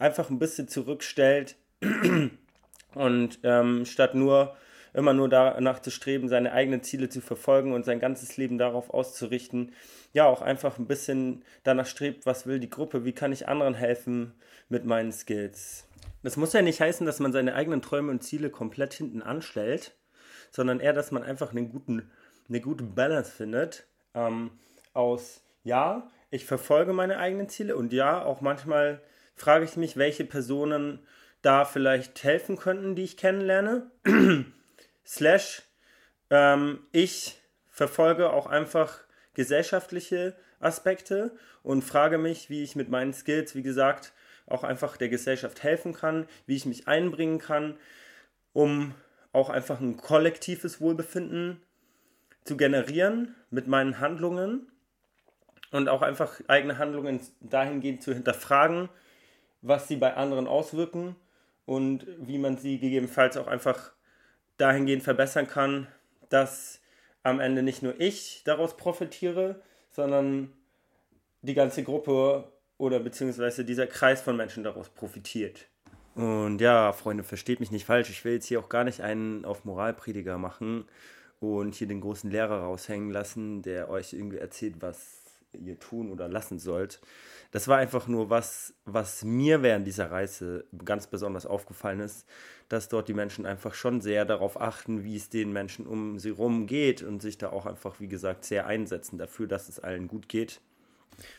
einfach 0.00 0.30
ein 0.30 0.40
bisschen 0.40 0.66
zurückstellt 0.66 1.54
und 2.94 3.38
ähm, 3.44 3.86
statt 3.86 4.16
nur 4.16 4.56
immer 4.96 5.12
nur 5.12 5.28
danach 5.28 5.80
zu 5.80 5.90
streben, 5.90 6.30
seine 6.30 6.52
eigenen 6.52 6.82
Ziele 6.82 7.10
zu 7.10 7.20
verfolgen 7.20 7.74
und 7.74 7.84
sein 7.84 8.00
ganzes 8.00 8.38
Leben 8.38 8.56
darauf 8.56 8.88
auszurichten, 8.88 9.72
ja, 10.14 10.24
auch 10.24 10.40
einfach 10.40 10.78
ein 10.78 10.86
bisschen 10.86 11.44
danach 11.64 11.84
strebt, 11.84 12.24
was 12.24 12.46
will 12.46 12.58
die 12.58 12.70
Gruppe, 12.70 13.04
wie 13.04 13.12
kann 13.12 13.30
ich 13.30 13.46
anderen 13.46 13.74
helfen 13.74 14.32
mit 14.70 14.86
meinen 14.86 15.12
Skills. 15.12 15.86
Das 16.22 16.38
muss 16.38 16.54
ja 16.54 16.62
nicht 16.62 16.80
heißen, 16.80 17.04
dass 17.04 17.20
man 17.20 17.30
seine 17.30 17.54
eigenen 17.54 17.82
Träume 17.82 18.10
und 18.10 18.22
Ziele 18.22 18.48
komplett 18.48 18.94
hinten 18.94 19.20
anstellt, 19.20 19.94
sondern 20.50 20.80
eher, 20.80 20.94
dass 20.94 21.10
man 21.10 21.22
einfach 21.22 21.50
einen 21.50 21.68
guten, 21.68 22.10
eine 22.48 22.62
gute 22.62 22.84
Balance 22.84 23.30
findet 23.30 23.86
ähm, 24.14 24.50
aus, 24.94 25.42
ja, 25.62 26.10
ich 26.30 26.46
verfolge 26.46 26.94
meine 26.94 27.18
eigenen 27.18 27.50
Ziele 27.50 27.76
und 27.76 27.92
ja, 27.92 28.24
auch 28.24 28.40
manchmal 28.40 29.02
frage 29.34 29.66
ich 29.66 29.76
mich, 29.76 29.98
welche 29.98 30.24
Personen 30.24 31.00
da 31.42 31.66
vielleicht 31.66 32.24
helfen 32.24 32.56
könnten, 32.56 32.94
die 32.94 33.04
ich 33.04 33.18
kennenlerne 33.18 33.90
slash 35.06 35.62
ähm, 36.30 36.80
ich 36.92 37.40
verfolge 37.70 38.30
auch 38.30 38.46
einfach 38.46 39.00
gesellschaftliche 39.34 40.36
Aspekte 40.60 41.36
und 41.62 41.82
frage 41.82 42.18
mich, 42.18 42.48
wie 42.48 42.62
ich 42.62 42.76
mit 42.76 42.88
meinen 42.88 43.12
Skills, 43.12 43.54
wie 43.54 43.62
gesagt, 43.62 44.12
auch 44.46 44.64
einfach 44.64 44.96
der 44.96 45.08
Gesellschaft 45.08 45.62
helfen 45.62 45.92
kann, 45.92 46.26
wie 46.46 46.56
ich 46.56 46.66
mich 46.66 46.88
einbringen 46.88 47.38
kann, 47.38 47.76
um 48.52 48.94
auch 49.32 49.50
einfach 49.50 49.80
ein 49.80 49.96
kollektives 49.96 50.80
Wohlbefinden 50.80 51.60
zu 52.44 52.56
generieren 52.56 53.34
mit 53.50 53.66
meinen 53.66 53.98
Handlungen 53.98 54.70
und 55.72 55.88
auch 55.88 56.02
einfach 56.02 56.40
eigene 56.46 56.78
Handlungen 56.78 57.20
dahingehend 57.40 58.02
zu 58.02 58.14
hinterfragen, 58.14 58.88
was 59.62 59.88
sie 59.88 59.96
bei 59.96 60.14
anderen 60.14 60.46
auswirken 60.46 61.16
und 61.66 62.06
wie 62.18 62.38
man 62.38 62.56
sie 62.56 62.78
gegebenenfalls 62.78 63.36
auch 63.36 63.48
einfach 63.48 63.92
dahingehend 64.56 65.02
verbessern 65.02 65.46
kann, 65.46 65.86
dass 66.28 66.80
am 67.22 67.40
Ende 67.40 67.62
nicht 67.62 67.82
nur 67.82 68.00
ich 68.00 68.42
daraus 68.44 68.76
profitiere, 68.76 69.62
sondern 69.90 70.52
die 71.42 71.54
ganze 71.54 71.82
Gruppe 71.82 72.52
oder 72.78 73.00
beziehungsweise 73.00 73.64
dieser 73.64 73.86
Kreis 73.86 74.20
von 74.20 74.36
Menschen 74.36 74.64
daraus 74.64 74.88
profitiert. 74.88 75.66
Und 76.14 76.60
ja, 76.60 76.92
Freunde, 76.92 77.24
versteht 77.24 77.60
mich 77.60 77.70
nicht 77.70 77.84
falsch. 77.84 78.10
Ich 78.10 78.24
will 78.24 78.34
jetzt 78.34 78.46
hier 78.46 78.60
auch 78.60 78.68
gar 78.68 78.84
nicht 78.84 79.00
einen 79.02 79.44
auf 79.44 79.64
Moralprediger 79.64 80.38
machen 80.38 80.86
und 81.40 81.74
hier 81.74 81.86
den 81.86 82.00
großen 82.00 82.30
Lehrer 82.30 82.62
raushängen 82.62 83.10
lassen, 83.10 83.62
der 83.62 83.90
euch 83.90 84.12
irgendwie 84.12 84.38
erzählt, 84.38 84.76
was 84.80 85.15
ihr 85.58 85.78
tun 85.78 86.10
oder 86.10 86.28
lassen 86.28 86.58
sollt. 86.58 87.00
Das 87.50 87.68
war 87.68 87.78
einfach 87.78 88.06
nur 88.06 88.30
was, 88.30 88.74
was 88.84 89.24
mir 89.24 89.62
während 89.62 89.86
dieser 89.86 90.10
Reise 90.10 90.64
ganz 90.84 91.06
besonders 91.06 91.46
aufgefallen 91.46 92.00
ist, 92.00 92.26
dass 92.68 92.88
dort 92.88 93.08
die 93.08 93.14
Menschen 93.14 93.46
einfach 93.46 93.74
schon 93.74 94.00
sehr 94.00 94.24
darauf 94.24 94.60
achten, 94.60 95.04
wie 95.04 95.16
es 95.16 95.28
den 95.28 95.52
Menschen 95.52 95.86
um 95.86 96.18
sie 96.18 96.30
rum 96.30 96.66
geht 96.66 97.02
und 97.02 97.22
sich 97.22 97.38
da 97.38 97.50
auch 97.50 97.66
einfach, 97.66 98.00
wie 98.00 98.08
gesagt, 98.08 98.44
sehr 98.44 98.66
einsetzen 98.66 99.18
dafür, 99.18 99.46
dass 99.46 99.68
es 99.68 99.78
allen 99.78 100.08
gut 100.08 100.28
geht. 100.28 100.60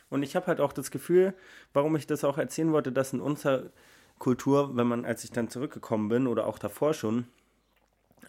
Und 0.09 0.23
ich 0.23 0.35
habe 0.35 0.47
halt 0.47 0.59
auch 0.59 0.73
das 0.73 0.91
Gefühl, 0.91 1.33
warum 1.73 1.95
ich 1.95 2.07
das 2.07 2.23
auch 2.23 2.37
erzählen 2.37 2.71
wollte, 2.71 2.91
dass 2.91 3.13
in 3.13 3.19
unserer 3.19 3.69
Kultur, 4.17 4.75
wenn 4.75 4.87
man, 4.87 5.05
als 5.05 5.23
ich 5.23 5.31
dann 5.31 5.49
zurückgekommen 5.49 6.09
bin 6.09 6.27
oder 6.27 6.47
auch 6.47 6.57
davor 6.57 6.93
schon, 6.93 7.27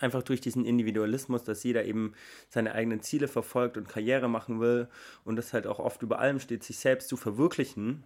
einfach 0.00 0.22
durch 0.22 0.40
diesen 0.40 0.64
Individualismus, 0.64 1.44
dass 1.44 1.62
jeder 1.62 1.84
eben 1.84 2.14
seine 2.48 2.74
eigenen 2.74 3.00
Ziele 3.00 3.28
verfolgt 3.28 3.76
und 3.76 3.88
Karriere 3.88 4.28
machen 4.28 4.60
will 4.60 4.88
und 5.24 5.36
das 5.36 5.52
halt 5.52 5.66
auch 5.66 5.78
oft 5.78 6.02
über 6.02 6.18
allem 6.18 6.40
steht, 6.40 6.64
sich 6.64 6.78
selbst 6.78 7.08
zu 7.08 7.16
verwirklichen, 7.16 8.04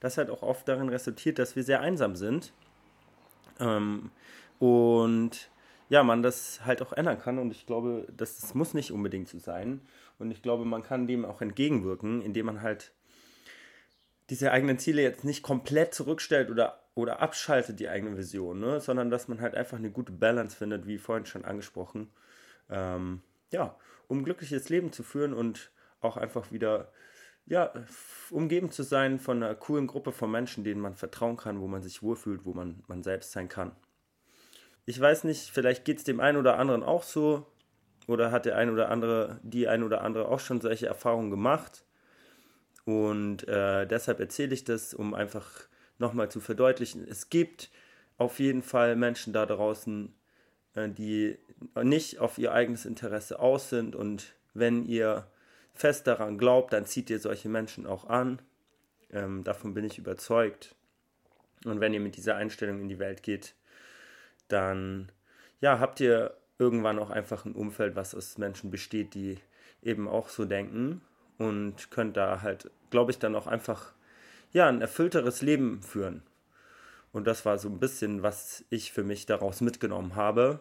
das 0.00 0.18
halt 0.18 0.30
auch 0.30 0.42
oft 0.42 0.68
darin 0.68 0.88
resultiert, 0.88 1.38
dass 1.38 1.56
wir 1.56 1.64
sehr 1.64 1.80
einsam 1.80 2.16
sind. 2.16 2.52
Ähm, 3.60 4.10
und 4.58 5.50
ja, 5.88 6.02
man 6.02 6.22
das 6.22 6.64
halt 6.64 6.80
auch 6.82 6.92
ändern 6.92 7.18
kann 7.18 7.38
und 7.38 7.50
ich 7.50 7.66
glaube, 7.66 8.06
das, 8.16 8.40
das 8.40 8.54
muss 8.54 8.74
nicht 8.74 8.92
unbedingt 8.92 9.28
so 9.28 9.38
sein. 9.38 9.80
Und 10.18 10.30
ich 10.30 10.40
glaube, 10.40 10.64
man 10.64 10.82
kann 10.82 11.06
dem 11.06 11.24
auch 11.24 11.42
entgegenwirken, 11.42 12.22
indem 12.22 12.46
man 12.46 12.62
halt 12.62 12.92
diese 14.30 14.52
eigenen 14.52 14.78
Ziele 14.78 15.02
jetzt 15.02 15.24
nicht 15.24 15.42
komplett 15.42 15.94
zurückstellt 15.94 16.50
oder 16.50 16.81
oder 16.94 17.20
abschaltet 17.20 17.80
die 17.80 17.88
eigene 17.88 18.16
Vision, 18.16 18.60
ne? 18.60 18.80
sondern 18.80 19.10
dass 19.10 19.28
man 19.28 19.40
halt 19.40 19.54
einfach 19.54 19.78
eine 19.78 19.90
gute 19.90 20.12
Balance 20.12 20.56
findet, 20.56 20.86
wie 20.86 20.98
vorhin 20.98 21.26
schon 21.26 21.44
angesprochen. 21.44 22.10
Ähm, 22.68 23.22
ja, 23.50 23.76
um 24.08 24.18
ein 24.18 24.24
glückliches 24.24 24.68
Leben 24.68 24.92
zu 24.92 25.02
führen 25.02 25.32
und 25.32 25.70
auch 26.00 26.16
einfach 26.16 26.52
wieder 26.52 26.92
ja, 27.46 27.72
umgeben 28.30 28.70
zu 28.70 28.82
sein 28.82 29.18
von 29.18 29.42
einer 29.42 29.54
coolen 29.54 29.86
Gruppe 29.86 30.12
von 30.12 30.30
Menschen, 30.30 30.64
denen 30.64 30.80
man 30.80 30.94
vertrauen 30.94 31.36
kann, 31.36 31.60
wo 31.60 31.66
man 31.66 31.82
sich 31.82 32.02
wohlfühlt, 32.02 32.44
wo 32.44 32.52
man, 32.52 32.82
man 32.86 33.02
selbst 33.02 33.32
sein 33.32 33.48
kann. 33.48 33.72
Ich 34.84 35.00
weiß 35.00 35.24
nicht, 35.24 35.50
vielleicht 35.50 35.84
geht 35.84 35.98
es 35.98 36.04
dem 36.04 36.20
einen 36.20 36.38
oder 36.38 36.58
anderen 36.58 36.82
auch 36.82 37.02
so 37.02 37.46
oder 38.06 38.30
hat 38.30 38.46
der 38.46 38.56
ein 38.56 38.70
oder 38.70 38.90
andere, 38.90 39.40
die 39.42 39.68
ein 39.68 39.82
oder 39.82 40.02
andere 40.02 40.28
auch 40.28 40.40
schon 40.40 40.60
solche 40.60 40.86
Erfahrungen 40.86 41.30
gemacht. 41.30 41.84
Und 42.84 43.46
äh, 43.48 43.86
deshalb 43.86 44.18
erzähle 44.18 44.54
ich 44.54 44.64
das, 44.64 44.92
um 44.92 45.14
einfach 45.14 45.68
nochmal 46.02 46.30
zu 46.30 46.40
verdeutlichen, 46.40 47.06
es 47.08 47.30
gibt 47.30 47.70
auf 48.18 48.38
jeden 48.38 48.62
Fall 48.62 48.96
Menschen 48.96 49.32
da 49.32 49.46
draußen, 49.46 50.14
äh, 50.74 50.90
die 50.90 51.38
nicht 51.82 52.18
auf 52.18 52.36
ihr 52.36 52.52
eigenes 52.52 52.84
Interesse 52.84 53.38
aus 53.38 53.70
sind 53.70 53.96
und 53.96 54.34
wenn 54.52 54.84
ihr 54.84 55.26
fest 55.72 56.06
daran 56.06 56.36
glaubt, 56.36 56.72
dann 56.72 56.84
zieht 56.84 57.08
ihr 57.08 57.18
solche 57.18 57.48
Menschen 57.48 57.86
auch 57.86 58.04
an. 58.04 58.42
Ähm, 59.10 59.44
davon 59.44 59.72
bin 59.72 59.84
ich 59.84 59.98
überzeugt. 59.98 60.74
Und 61.64 61.80
wenn 61.80 61.94
ihr 61.94 62.00
mit 62.00 62.16
dieser 62.16 62.36
Einstellung 62.36 62.80
in 62.80 62.88
die 62.88 62.98
Welt 62.98 63.22
geht, 63.22 63.54
dann 64.48 65.10
ja, 65.60 65.78
habt 65.78 66.00
ihr 66.00 66.36
irgendwann 66.58 66.98
auch 66.98 67.10
einfach 67.10 67.44
ein 67.44 67.54
Umfeld, 67.54 67.96
was 67.96 68.14
aus 68.14 68.36
Menschen 68.36 68.70
besteht, 68.70 69.14
die 69.14 69.38
eben 69.82 70.08
auch 70.08 70.28
so 70.28 70.44
denken 70.44 71.00
und 71.38 71.90
könnt 71.90 72.16
da 72.16 72.42
halt, 72.42 72.70
glaube 72.90 73.10
ich, 73.12 73.18
dann 73.18 73.34
auch 73.34 73.46
einfach 73.46 73.94
ja, 74.52 74.68
ein 74.68 74.80
erfüllteres 74.80 75.42
Leben 75.42 75.82
führen. 75.82 76.22
Und 77.12 77.26
das 77.26 77.44
war 77.44 77.58
so 77.58 77.68
ein 77.68 77.78
bisschen, 77.78 78.22
was 78.22 78.64
ich 78.70 78.92
für 78.92 79.04
mich 79.04 79.26
daraus 79.26 79.60
mitgenommen 79.60 80.16
habe 80.16 80.60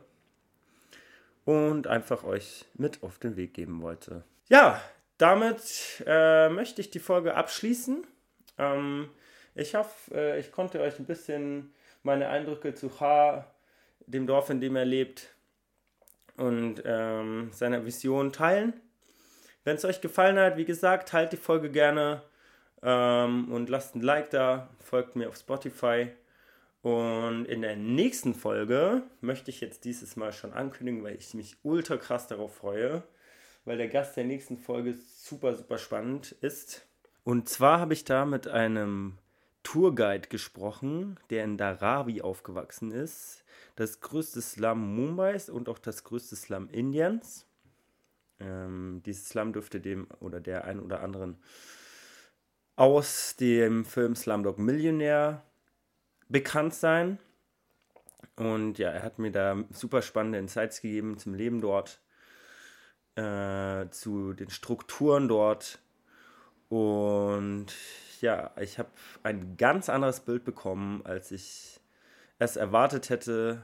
und 1.45 1.87
einfach 1.87 2.23
euch 2.23 2.65
mit 2.73 3.03
auf 3.03 3.19
den 3.19 3.37
Weg 3.37 3.53
geben 3.53 3.81
wollte. 3.81 4.23
Ja, 4.49 4.81
damit 5.17 6.03
äh, 6.05 6.49
möchte 6.49 6.81
ich 6.81 6.89
die 6.89 6.99
Folge 6.99 7.35
abschließen. 7.35 8.05
Ähm, 8.57 9.09
ich 9.55 9.75
hoffe, 9.75 10.13
äh, 10.13 10.39
ich 10.39 10.51
konnte 10.51 10.81
euch 10.81 10.99
ein 10.99 11.05
bisschen 11.05 11.73
meine 12.03 12.29
Eindrücke 12.29 12.73
zu 12.73 12.99
H, 12.99 13.45
dem 14.07 14.27
Dorf, 14.27 14.49
in 14.49 14.59
dem 14.59 14.75
er 14.75 14.85
lebt, 14.85 15.33
und 16.37 16.81
ähm, 16.85 17.49
seiner 17.53 17.85
Vision 17.85 18.33
teilen. 18.33 18.73
Wenn 19.63 19.75
es 19.75 19.85
euch 19.85 20.01
gefallen 20.01 20.39
hat, 20.39 20.57
wie 20.57 20.65
gesagt, 20.65 21.09
teilt 21.09 21.33
die 21.33 21.37
Folge 21.37 21.69
gerne 21.69 22.23
ähm, 22.83 23.51
und 23.51 23.69
lasst 23.69 23.95
ein 23.95 24.01
Like 24.01 24.29
da, 24.31 24.69
folgt 24.79 25.15
mir 25.15 25.29
auf 25.29 25.35
Spotify. 25.35 26.09
Und 26.81 27.45
in 27.45 27.61
der 27.61 27.75
nächsten 27.75 28.33
Folge 28.33 29.03
möchte 29.21 29.51
ich 29.51 29.61
jetzt 29.61 29.85
dieses 29.85 30.15
Mal 30.15 30.33
schon 30.33 30.53
ankündigen, 30.53 31.03
weil 31.03 31.15
ich 31.15 31.33
mich 31.35 31.57
ultra 31.61 31.97
krass 31.97 32.27
darauf 32.27 32.55
freue, 32.55 33.03
weil 33.65 33.77
der 33.77 33.87
Gast 33.87 34.17
der 34.17 34.23
nächsten 34.23 34.57
Folge 34.57 34.95
super, 34.95 35.55
super 35.55 35.77
spannend 35.77 36.31
ist. 36.41 36.87
Und 37.23 37.49
zwar 37.49 37.79
habe 37.79 37.93
ich 37.93 38.03
da 38.03 38.25
mit 38.25 38.47
einem 38.47 39.19
Tourguide 39.61 40.27
gesprochen, 40.27 41.19
der 41.29 41.43
in 41.43 41.57
Dharavi 41.57 42.21
aufgewachsen 42.21 42.91
ist. 42.91 43.43
Das 43.75 44.01
größte 44.01 44.41
Slum 44.41 44.95
Mumbais 44.95 45.49
und 45.49 45.69
auch 45.69 45.77
das 45.77 46.03
größte 46.03 46.35
Slum 46.35 46.67
Indiens. 46.69 47.45
Ähm, 48.39 49.03
dieses 49.05 49.29
Slum 49.29 49.53
dürfte 49.53 49.79
dem 49.79 50.07
oder 50.19 50.39
der 50.39 50.65
ein 50.65 50.79
oder 50.79 51.01
anderen 51.01 51.37
aus 52.75 53.35
dem 53.35 53.85
Film 53.85 54.15
Slumdog 54.15 54.57
Millionär 54.57 55.43
bekannt 56.29 56.73
sein. 56.73 57.19
Und 58.35 58.77
ja, 58.77 58.89
er 58.89 59.03
hat 59.03 59.19
mir 59.19 59.31
da 59.31 59.63
super 59.71 60.01
spannende 60.01 60.39
Insights 60.39 60.81
gegeben 60.81 61.17
zum 61.17 61.33
Leben 61.33 61.61
dort, 61.61 62.01
äh, 63.15 63.89
zu 63.89 64.33
den 64.33 64.49
Strukturen 64.49 65.27
dort. 65.27 65.79
Und 66.69 67.67
ja, 68.21 68.51
ich 68.59 68.79
habe 68.79 68.89
ein 69.23 69.57
ganz 69.57 69.89
anderes 69.89 70.21
Bild 70.21 70.45
bekommen, 70.45 71.05
als 71.05 71.31
ich 71.31 71.79
es 72.39 72.55
erwartet 72.55 73.09
hätte 73.09 73.63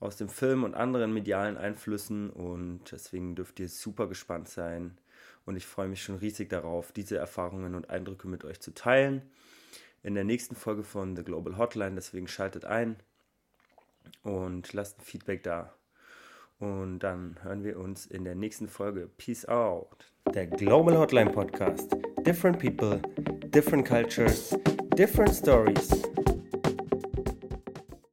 aus 0.00 0.16
dem 0.16 0.28
Film 0.28 0.64
und 0.64 0.74
anderen 0.74 1.12
medialen 1.12 1.56
Einflüssen. 1.56 2.30
Und 2.30 2.90
deswegen 2.90 3.36
dürft 3.36 3.60
ihr 3.60 3.68
super 3.68 4.08
gespannt 4.08 4.48
sein, 4.48 4.98
und 5.44 5.56
ich 5.56 5.66
freue 5.66 5.88
mich 5.88 6.02
schon 6.02 6.16
riesig 6.16 6.48
darauf, 6.50 6.92
diese 6.92 7.16
Erfahrungen 7.16 7.74
und 7.74 7.90
Eindrücke 7.90 8.28
mit 8.28 8.44
euch 8.44 8.60
zu 8.60 8.72
teilen. 8.74 9.22
In 10.02 10.14
der 10.14 10.24
nächsten 10.24 10.56
Folge 10.56 10.82
von 10.82 11.16
The 11.16 11.22
Global 11.22 11.56
Hotline, 11.58 11.94
deswegen 11.94 12.28
schaltet 12.28 12.64
ein 12.64 12.96
und 14.22 14.72
lasst 14.72 14.98
ein 14.98 15.04
Feedback 15.04 15.42
da. 15.42 15.72
Und 16.58 17.00
dann 17.00 17.38
hören 17.42 17.64
wir 17.64 17.78
uns 17.78 18.06
in 18.06 18.24
der 18.24 18.34
nächsten 18.34 18.68
Folge. 18.68 19.08
Peace 19.16 19.46
out. 19.46 20.12
Der 20.32 20.46
Global 20.46 20.96
Hotline 20.96 21.30
Podcast. 21.30 21.96
Different 22.24 22.58
people, 22.58 23.00
different 23.50 23.86
cultures, 23.86 24.56
different 24.96 25.34
stories. 25.34 25.90